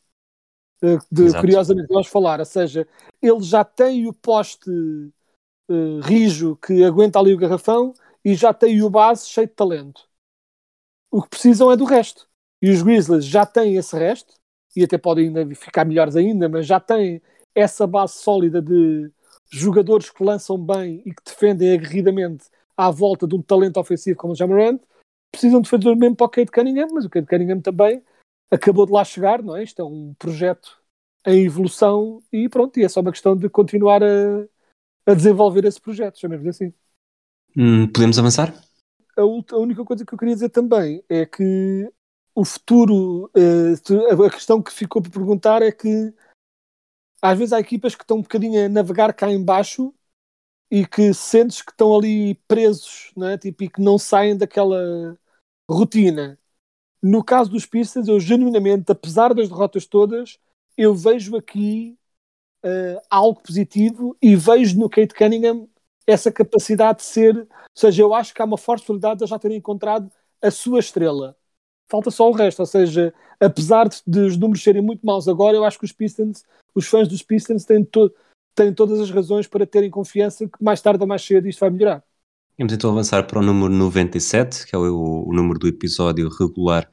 [0.81, 2.87] uh, de curiosamente nós falar, ou seja,
[3.21, 8.81] ele já tem o poste uh, rijo que aguenta ali o garrafão e já tem
[8.81, 10.07] o base cheio de talento.
[11.11, 12.27] O que precisam é do resto.
[12.61, 14.33] E os Grizzlies já têm esse resto,
[14.75, 17.21] e até podem ainda ficar melhores ainda, mas já têm
[17.55, 19.09] essa base sólida de
[19.49, 24.33] jogadores que lançam bem e que defendem aguerridamente à volta de um talento ofensivo como
[24.33, 24.81] o Jamarant,
[25.31, 28.03] precisam de fazer o mesmo para o Kate Cunningham, mas o Kate Cunningham também
[28.51, 29.63] acabou de lá chegar, não é?
[29.63, 30.77] Isto é um projeto
[31.25, 34.45] em evolução e pronto, e é só uma questão de continuar a,
[35.05, 36.73] a desenvolver esse projeto, chamemos assim.
[37.57, 38.53] Hum, podemos avançar?
[39.17, 41.89] A, a, única coisa que eu queria dizer também é que
[42.33, 46.13] o futuro, uh, a questão que ficou por perguntar é que
[47.31, 49.93] às vezes há equipas que estão um bocadinho a navegar cá embaixo
[50.69, 53.37] e que sentes que estão ali presos, não é?
[53.37, 55.17] tipo, e que não saem daquela
[55.69, 56.39] rotina.
[57.01, 60.39] No caso dos Pistons, eu genuinamente, apesar das derrotas todas,
[60.77, 61.97] eu vejo aqui
[62.65, 65.67] uh, algo positivo e vejo no Kate Cunningham
[66.07, 69.39] essa capacidade de ser, ou seja, eu acho que há uma forte probabilidade de já
[69.39, 70.11] terem encontrado
[70.41, 71.37] a sua estrela.
[71.89, 75.63] Falta só o resto, ou seja, apesar de, os números serem muito maus agora, eu
[75.63, 76.43] acho que os Pistons,
[76.73, 78.11] os fãs dos Pistons têm, to
[78.55, 81.69] têm todas as razões para terem confiança que mais tarde ou mais cedo isto vai
[81.69, 82.03] melhorar.
[82.57, 86.89] Vamos então avançar para o número 97, que é o, o número do episódio regular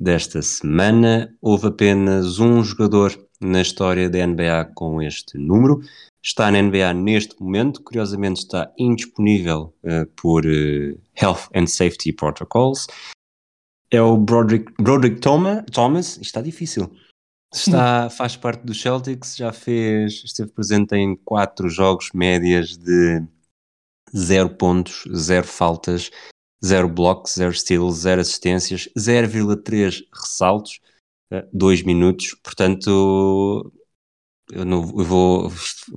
[0.00, 1.34] desta semana.
[1.40, 5.80] Houve apenas um jogador na história da NBA com este número.
[6.22, 12.86] Está na NBA neste momento, curiosamente está indisponível uh, por uh, Health and Safety Protocols.
[13.94, 16.90] É o Broderick, Broderick Thomas, Thomas, está difícil.
[17.54, 23.22] Está, faz parte do Celtics, já fez, esteve presente em quatro jogos médias de
[24.16, 26.10] 0 pontos, 0 faltas,
[26.64, 30.80] 0 blocos, 0 steals, 0 assistências, 0,3 ressaltos,
[31.52, 32.34] 2 eh, minutos.
[32.42, 33.72] Portanto,
[34.50, 35.52] eu, não, eu vou,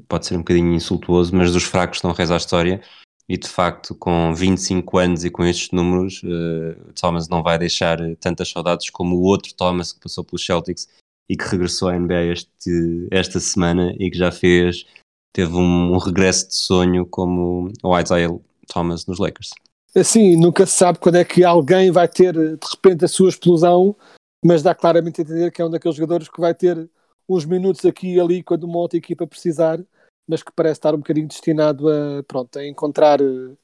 [0.07, 2.83] pode ser um bocadinho insultuoso, mas dos fracos estão reza a história.
[3.29, 7.99] E de facto, com 25 anos e com estes números, uh, Thomas não vai deixar
[8.19, 10.87] tantas saudades como o outro Thomas que passou pelos Celtics
[11.29, 14.85] e que regressou à NBA este, esta semana e que já fez,
[15.33, 18.33] teve um, um regresso de sonho como o Isaiah
[18.65, 19.51] Thomas nos Lakers.
[19.93, 23.95] Assim, nunca se sabe quando é que alguém vai ter de repente a sua explosão
[24.43, 26.89] mas dá claramente a entender que é um daqueles jogadores que vai ter
[27.27, 29.79] uns minutos aqui e ali quando uma outra equipa precisar,
[30.27, 33.57] mas que parece estar um bocadinho destinado a, pronto, a encontrar uh,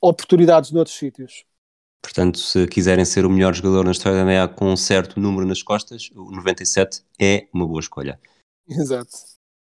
[0.00, 1.44] oportunidades noutros sítios.
[2.02, 5.46] Portanto, se quiserem ser o melhor jogador na história da NBA com um certo número
[5.46, 8.18] nas costas, o 97 é uma boa escolha.
[8.68, 9.10] Exato.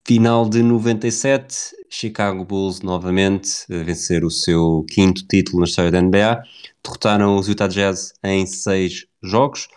[0.08, 6.02] Final de 97, Chicago Bulls novamente a vencer o seu quinto título na história da
[6.02, 6.44] NBA.
[6.84, 9.68] Derrotaram os Utah Jazz em seis jogos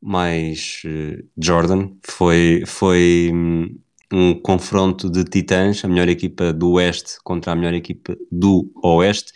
[0.00, 1.90] mais uh, Jordan.
[2.02, 3.30] Foi, foi
[4.12, 9.32] um, confronto de titãs, a melhor equipa do Oeste contra a melhor equipa do Oeste.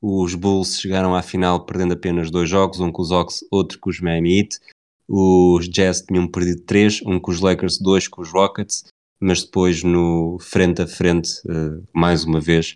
[0.00, 3.90] Os Bulls chegaram à final perdendo apenas dois jogos, um com os Hawks, outro com
[3.90, 4.58] os Miami Heat.
[5.08, 8.84] Os Jazz tinham perdido três, um com os Lakers, dois com os Rockets,
[9.20, 12.74] mas depois no frente a frente, uh, mais uma vez,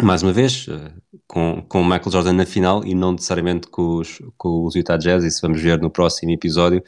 [0.00, 0.92] mais uma vez, eh,
[1.26, 4.98] com, com o Michael Jordan na final e não necessariamente com os, com os Utah
[4.98, 6.84] Jazz, isso vamos ver no próximo episódio,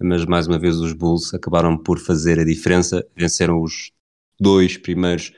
[0.00, 3.92] mas mais uma vez os Bulls acabaram por fazer a diferença, venceram os
[4.38, 5.32] dois primeiros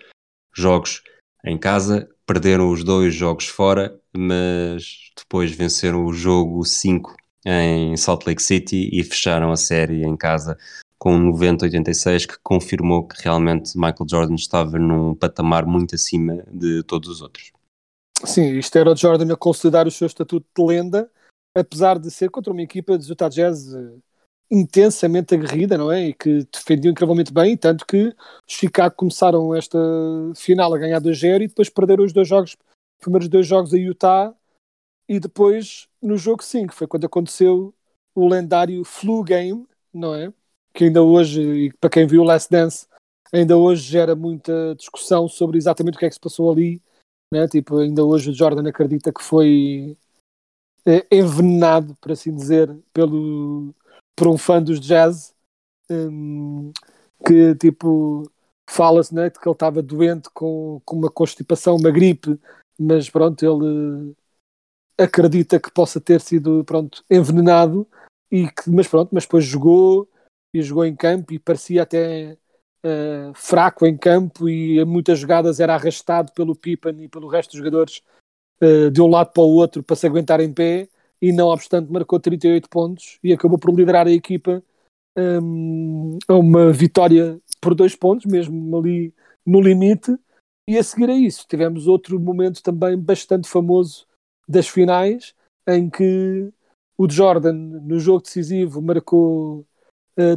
[0.55, 1.03] jogos
[1.45, 8.27] em casa, perderam os dois jogos fora, mas depois venceram o jogo 5 em Salt
[8.27, 10.57] Lake City e fecharam a série em casa
[10.99, 17.09] com 90-86 que confirmou que realmente Michael Jordan estava num patamar muito acima de todos
[17.09, 17.51] os outros.
[18.25, 21.11] Sim, isto era o Jordan a consolidar o seu estatuto de lenda,
[21.57, 23.95] apesar de ser contra uma equipa de Utah Jazz eh,
[24.53, 26.09] intensamente aguerrida, não é?
[26.09, 28.15] E que defendiam incrivelmente bem, tanto que os
[28.55, 29.79] Chicago começaram esta
[30.37, 32.57] final a ganhar 2-0 e depois perderam os dois jogos, os
[33.01, 34.35] primeiros dois jogos a Utah
[35.09, 37.75] e depois no jogo 5, foi quando aconteceu
[38.15, 40.33] o lendário flu game, não é?
[40.73, 42.87] que ainda hoje, e para quem viu o Last Dance,
[43.33, 46.81] ainda hoje gera muita discussão sobre exatamente o que é que se passou ali.
[47.33, 47.47] Né?
[47.49, 49.97] Tipo, ainda hoje o Jordan acredita que foi
[50.87, 53.75] é, envenenado, por assim dizer, pelo,
[54.17, 55.35] por um fã dos jazz,
[55.91, 56.73] um,
[57.27, 58.31] que tipo
[58.69, 62.39] fala-se né, que ele estava doente com, com uma constipação, uma gripe,
[62.79, 64.15] mas pronto, ele
[64.99, 67.87] acredita que possa ter sido pronto, envenenado,
[68.31, 70.09] e que, mas pronto, mas depois jogou
[70.55, 72.37] e jogou em campo e parecia até
[72.85, 77.51] uh, fraco em campo e em muitas jogadas era arrastado pelo Pippen e pelo resto
[77.51, 78.03] dos jogadores
[78.63, 80.89] uh, de um lado para o outro para se aguentar em pé
[81.23, 84.61] e não obstante marcou 38 pontos e acabou por liderar a equipa
[85.17, 89.15] um, a uma vitória por dois pontos, mesmo ali
[89.47, 90.19] no limite.
[90.69, 94.05] E a seguir a isso tivemos outro momento também bastante famoso
[94.49, 95.33] das finais
[95.69, 96.53] em que
[96.99, 99.65] o Jordan no jogo decisivo marcou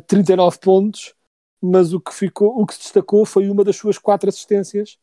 [0.07, 1.15] 39 eh, pontos,
[1.61, 4.99] mas o que, ficou, o que se destacou foi uma das suas quatro assistências,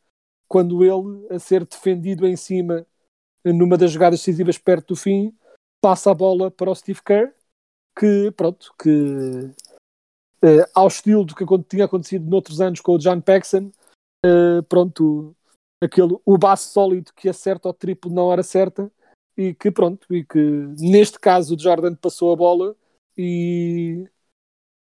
[0.48, 2.86] quando ele, a ser defendido em cima,
[3.44, 5.34] numa das jogadas decisivas perto do fim,
[5.82, 7.34] passa a bola para o Steve Kerr,
[7.98, 9.50] que, pronto, que
[10.42, 13.72] uh, ao estilo do que tinha acontecido noutros anos com o John Paxson,
[14.24, 15.34] uh, pronto,
[15.82, 18.90] aquele o base sólido que acerta o triplo na hora certa
[19.36, 20.38] e que pronto, e que
[20.78, 22.76] neste caso o Jordan passou a bola
[23.18, 24.08] e,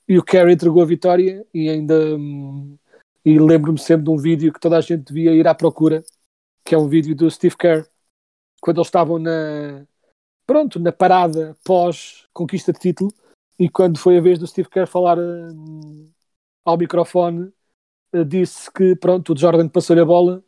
[0.06, 2.76] e o Kerry entregou a vitória e ainda hum,
[3.24, 6.02] e lembro-me sempre de um vídeo que toda a gente devia ir à procura,
[6.64, 7.86] que é um vídeo do Steve Kerr,
[8.60, 9.86] quando eles estavam na
[10.52, 13.10] pronto, na parada pós conquista de título
[13.58, 16.10] e quando foi a vez do Steve Kerr falar hum,
[16.62, 17.50] ao microfone
[18.12, 20.44] eh, disse que pronto, o Jordan passou-lhe a bola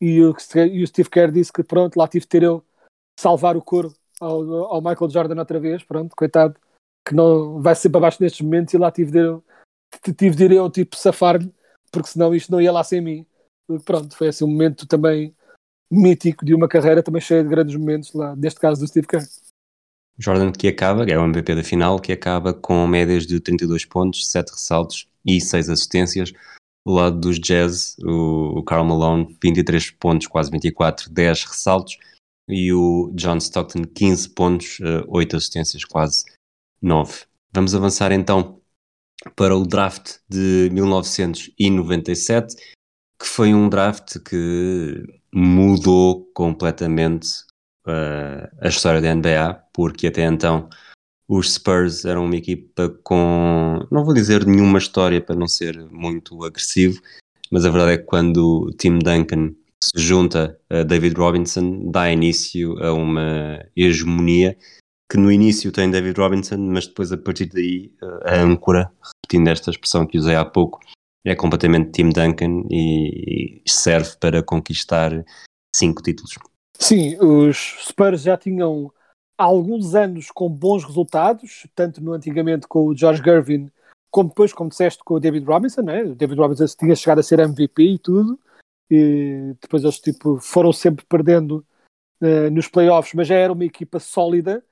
[0.00, 0.32] e o,
[0.72, 2.64] e o Steve Kerr disse que pronto, lá tive de ter eu
[3.18, 6.54] salvar o couro ao, ao Michael Jordan outra vez, pronto, coitado,
[7.04, 9.44] que não vai sempre abaixo nestes momentos e lá tive de eu,
[10.16, 11.52] tive de ir eu tipo safar-lhe,
[11.90, 13.26] porque senão isto não ia lá sem mim.
[13.84, 15.34] Pronto, foi assim um momento também
[15.90, 19.26] mítico de uma carreira também cheia de grandes momentos lá, neste caso do Steve Kerr.
[20.18, 24.28] Jordan que acaba, é o MVP da final, que acaba com médias de 32 pontos,
[24.30, 26.32] 7 ressaltos e 6 assistências.
[26.84, 31.96] Do lado dos Jazz, o, Karl Malone, 23 pontos, quase 24, 10 ressaltos.
[32.48, 36.24] E o John Stockton, 15 pontos, 8 assistências, quase
[36.80, 37.24] 9.
[37.52, 38.60] Vamos avançar então
[39.36, 42.56] para o draft de 1997,
[43.20, 45.02] que foi um draft que
[45.32, 47.28] mudou completamente
[47.86, 50.68] uh, a história da NBA, porque até então
[51.28, 56.42] os Spurs eram uma equipa com, não vou dizer nenhuma história para não ser muito
[56.42, 57.00] agressivo,
[57.48, 62.10] mas a verdade é que quando o Tim Duncan se junta a David Robinson, dá
[62.10, 64.58] início a uma hegemonia
[65.08, 67.92] que no início tem David Robinson, mas depois a partir daí
[68.24, 68.90] a âncora,
[69.22, 70.80] repetindo esta expressão que usei há pouco,
[71.24, 75.24] é completamente Tim Duncan e serve para conquistar
[75.72, 76.34] cinco títulos.
[76.76, 78.92] Sim, os Spurs já tinham
[79.38, 83.70] há alguns anos com bons resultados, tanto no antigamente com o George Gervin,
[84.10, 86.02] como depois, como disseste, com o David Robinson, né?
[86.02, 88.38] o David Robinson tinha chegado a ser MVP e tudo,
[88.90, 91.64] e depois eles tipo, foram sempre perdendo
[92.20, 94.64] uh, nos playoffs, mas já era uma equipa sólida,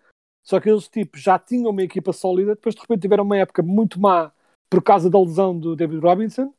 [0.43, 3.63] só que eles tipo, já tinham uma equipa sólida, depois de repente tiveram uma época
[3.63, 4.33] muito má
[4.69, 6.53] por causa da lesão do David Robinson,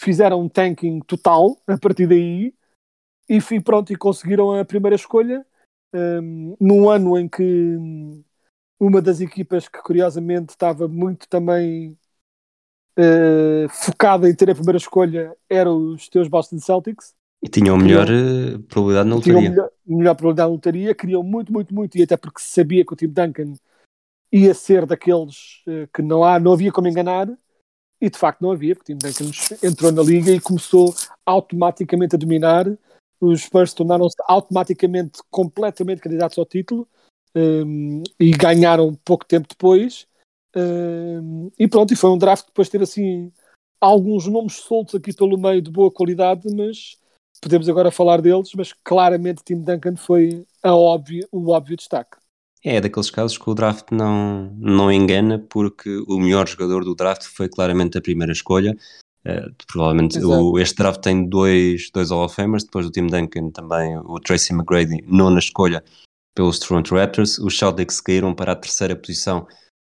[0.00, 2.52] fizeram um tanking total a partir daí,
[3.28, 5.46] e pronto, e conseguiram a primeira escolha,
[5.94, 7.78] um, num ano em que
[8.78, 11.96] uma das equipas que curiosamente estava muito também
[12.98, 17.14] uh, focada em ter a primeira escolha era os teus Boston Celtics.
[17.42, 19.50] E tinham melhor uh, probabilidade na lotaria.
[19.50, 22.92] Melhor, melhor probabilidade na lotaria, queriam muito, muito, muito, e até porque se sabia que
[22.92, 23.54] o Tim Duncan
[24.32, 27.28] ia ser daqueles uh, que não, há, não havia como enganar,
[28.00, 29.30] e de facto não havia, porque o Tim Duncan
[29.62, 30.92] entrou na liga e começou
[31.24, 32.66] automaticamente a dominar
[33.24, 36.86] os Spurs tornaram-se automaticamente completamente candidatos ao título
[37.34, 40.06] um, e ganharam pouco tempo depois.
[40.56, 43.32] Um, e pronto, e foi um draft depois ter assim
[43.80, 46.96] alguns nomes soltos aqui pelo meio de boa qualidade, mas
[47.40, 52.16] podemos agora falar deles, mas claramente Tim Duncan foi a óbvio, o óbvio destaque.
[52.62, 57.24] É daqueles casos que o draft não, não engana, porque o melhor jogador do draft
[57.24, 58.74] foi claramente a primeira escolha.
[59.26, 63.50] Uh, provavelmente o, este draft tem dois, dois Hall of Famers, depois do Tim Duncan
[63.50, 65.82] também o Tracy McGrady, nona escolha
[66.34, 67.38] pelos Toronto Raptors.
[67.38, 69.46] Os Celtics caíram para a terceira posição,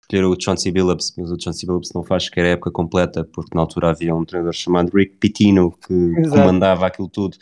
[0.02, 3.54] escolheram o Chauncey Billups, mas o Chauncey Billups não faz sequer a época completa, porque
[3.54, 6.30] na altura havia um treinador chamado Rick Pitino que Exato.
[6.30, 7.36] comandava aquilo tudo.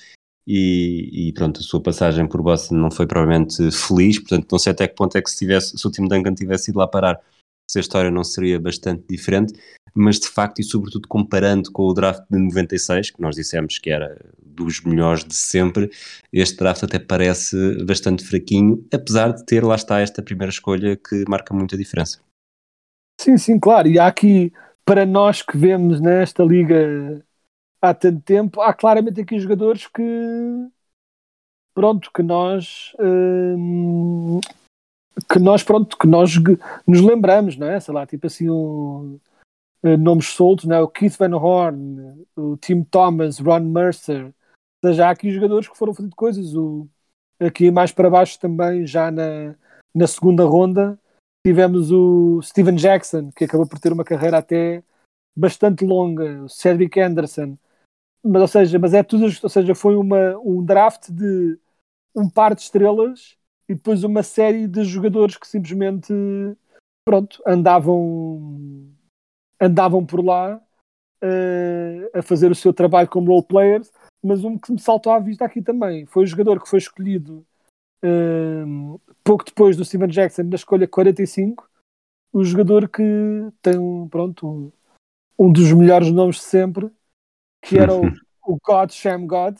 [0.46, 4.72] E, e, pronto, a sua passagem por Boston não foi provavelmente feliz, portanto não sei
[4.72, 7.20] até que ponto é que se, tivesse, se o Tim Duncan tivesse ido lá parar,
[7.70, 9.52] se a história não seria bastante diferente
[9.94, 13.90] mas de facto, e sobretudo comparando com o draft de 96, que nós dissemos que
[13.90, 15.90] era dos melhores de sempre,
[16.32, 21.24] este draft até parece bastante fraquinho, apesar de ter, lá está, esta primeira escolha que
[21.28, 22.20] marca muita diferença.
[23.20, 24.52] Sim, sim, claro, e há aqui,
[24.84, 27.24] para nós que vemos nesta liga
[27.80, 30.02] há tanto tempo, há claramente aqui jogadores que
[31.74, 34.40] pronto, que nós hum,
[35.30, 36.32] que nós pronto, que nós
[36.86, 37.80] nos lembramos, não é?
[37.80, 39.18] Sei lá, tipo assim um
[39.82, 40.80] nomes soltos, né?
[40.80, 45.76] o Keith Van Horn, o Tim Thomas, Ron Mercer, ou seja, há aqui jogadores que
[45.76, 46.54] foram fazendo coisas.
[46.54, 46.88] O,
[47.40, 49.54] aqui mais para baixo também, já na,
[49.94, 50.98] na segunda ronda,
[51.46, 54.82] tivemos o Steven Jackson, que acabou por ter uma carreira até
[55.36, 57.56] bastante longa, o Cedric Anderson,
[58.24, 61.58] mas, ou seja, mas é tudo, ou seja, foi uma, um draft de
[62.14, 63.36] um par de estrelas
[63.68, 66.12] e depois uma série de jogadores que simplesmente
[67.04, 68.90] pronto, andavam
[69.60, 70.60] andavam por lá
[71.22, 73.90] uh, a fazer o seu trabalho como role players,
[74.22, 77.46] mas um que me saltou à vista aqui também foi o jogador que foi escolhido
[78.04, 81.68] uh, pouco depois do Steven Jackson na escolha 45,
[82.32, 83.02] o jogador que
[83.62, 84.72] tem um, pronto, um,
[85.38, 86.90] um dos melhores nomes de sempre,
[87.62, 88.02] que era o,
[88.46, 89.56] o God Sham God,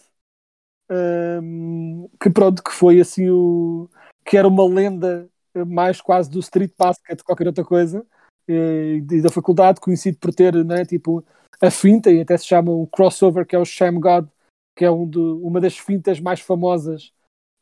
[0.90, 3.88] hum, que pronto, que foi assim o
[4.24, 8.07] que era uma lenda eh, mais quase do street basket, qualquer outra coisa,
[8.49, 11.24] e, e da faculdade, conhecido por ter, né, tipo,
[11.61, 14.26] a finta, e até se chama o crossover, que é o Sham God,
[14.74, 17.12] que é um do, uma das fintas mais famosas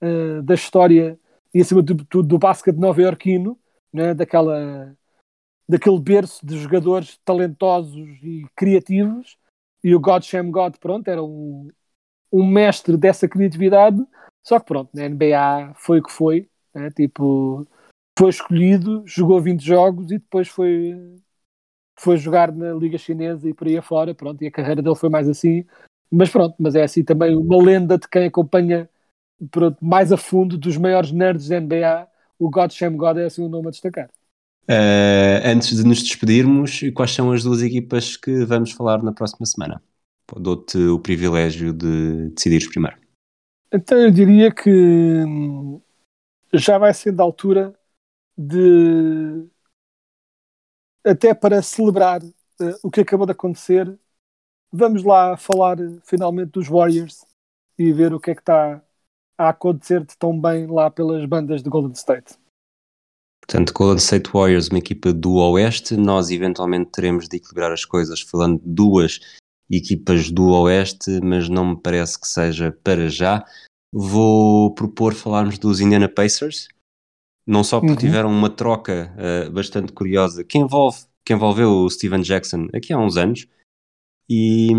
[0.02, 1.18] uh, da história
[1.54, 3.58] e acima de tudo do basquete nova-iorquino,
[3.92, 4.94] né, daquela
[5.68, 9.36] daquele berço de jogadores talentosos e criativos,
[9.82, 11.68] e o God Sham God, pronto, era um,
[12.32, 14.04] um mestre dessa criatividade,
[14.46, 17.66] só que pronto, na NBA foi o que foi, né, tipo,
[18.18, 21.16] foi escolhido, jogou 20 jogos e depois foi
[21.98, 25.08] foi jogar na Liga Chinesa e por aí afora, pronto, e a carreira dele foi
[25.08, 25.64] mais assim,
[26.10, 28.88] mas pronto, mas é assim também uma lenda de quem acompanha
[29.50, 32.06] pronto, mais a fundo dos maiores nerds da NBA,
[32.38, 34.10] o God Sham God é assim um nome a destacar.
[34.68, 39.46] Uh, antes de nos despedirmos, quais são as duas equipas que vamos falar na próxima
[39.46, 39.80] semana?
[40.36, 42.96] Dou-te o privilégio de decidires primeiro.
[43.72, 45.80] Então eu diria que hum,
[46.52, 47.74] já vai sendo a altura
[48.36, 49.48] de
[51.04, 53.98] até para celebrar uh, o que acabou de acontecer,
[54.72, 57.24] vamos lá falar finalmente dos Warriors
[57.78, 58.82] e ver o que é que está
[59.38, 62.34] a acontecer de tão bem lá pelas bandas de Golden State.
[63.40, 68.20] Portanto, Golden State Warriors, uma equipa do Oeste, nós eventualmente teremos de equilibrar as coisas
[68.20, 69.20] falando de duas
[69.70, 73.44] equipas do Oeste, mas não me parece que seja para já.
[73.92, 76.68] Vou propor falarmos dos Indiana Pacers,
[77.46, 77.98] não só porque uhum.
[77.98, 82.98] tiveram uma troca uh, bastante curiosa que envolve que envolveu o Steven Jackson aqui há
[82.98, 83.46] uns anos
[84.28, 84.70] e,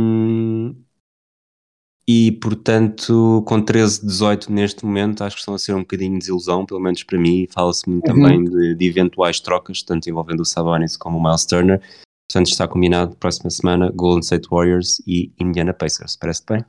[2.07, 6.20] e portanto com 13, 18 neste momento acho que estão a ser um bocadinho de
[6.20, 8.15] desilusão, pelo menos para mim fala-se muito uhum.
[8.15, 11.82] também de, de, eventuais trocas, tanto envolvendo o Sabonis como o Miles Turner
[12.30, 16.63] portanto está combinado próxima semana Golden State Warriors e Indiana Pacers, parece bem?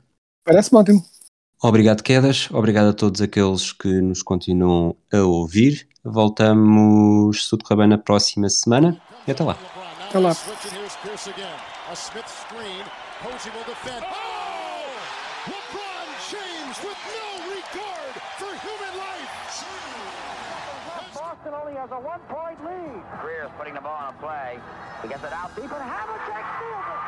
[0.45, 1.03] Parece ótimo
[1.61, 2.49] Obrigado, Quedas.
[2.51, 5.89] Obrigado a todos aqueles que nos continuam a ouvir.
[6.03, 8.99] Voltamos, se tudo correr bem, na próxima semana.
[9.27, 9.57] E até lá.
[10.07, 10.35] Até lá.
[21.79, 23.01] Has a one-point lead.
[23.23, 24.59] Greer's putting the ball on a play.
[25.01, 26.98] He gets it out deep, and Havlicek steals it.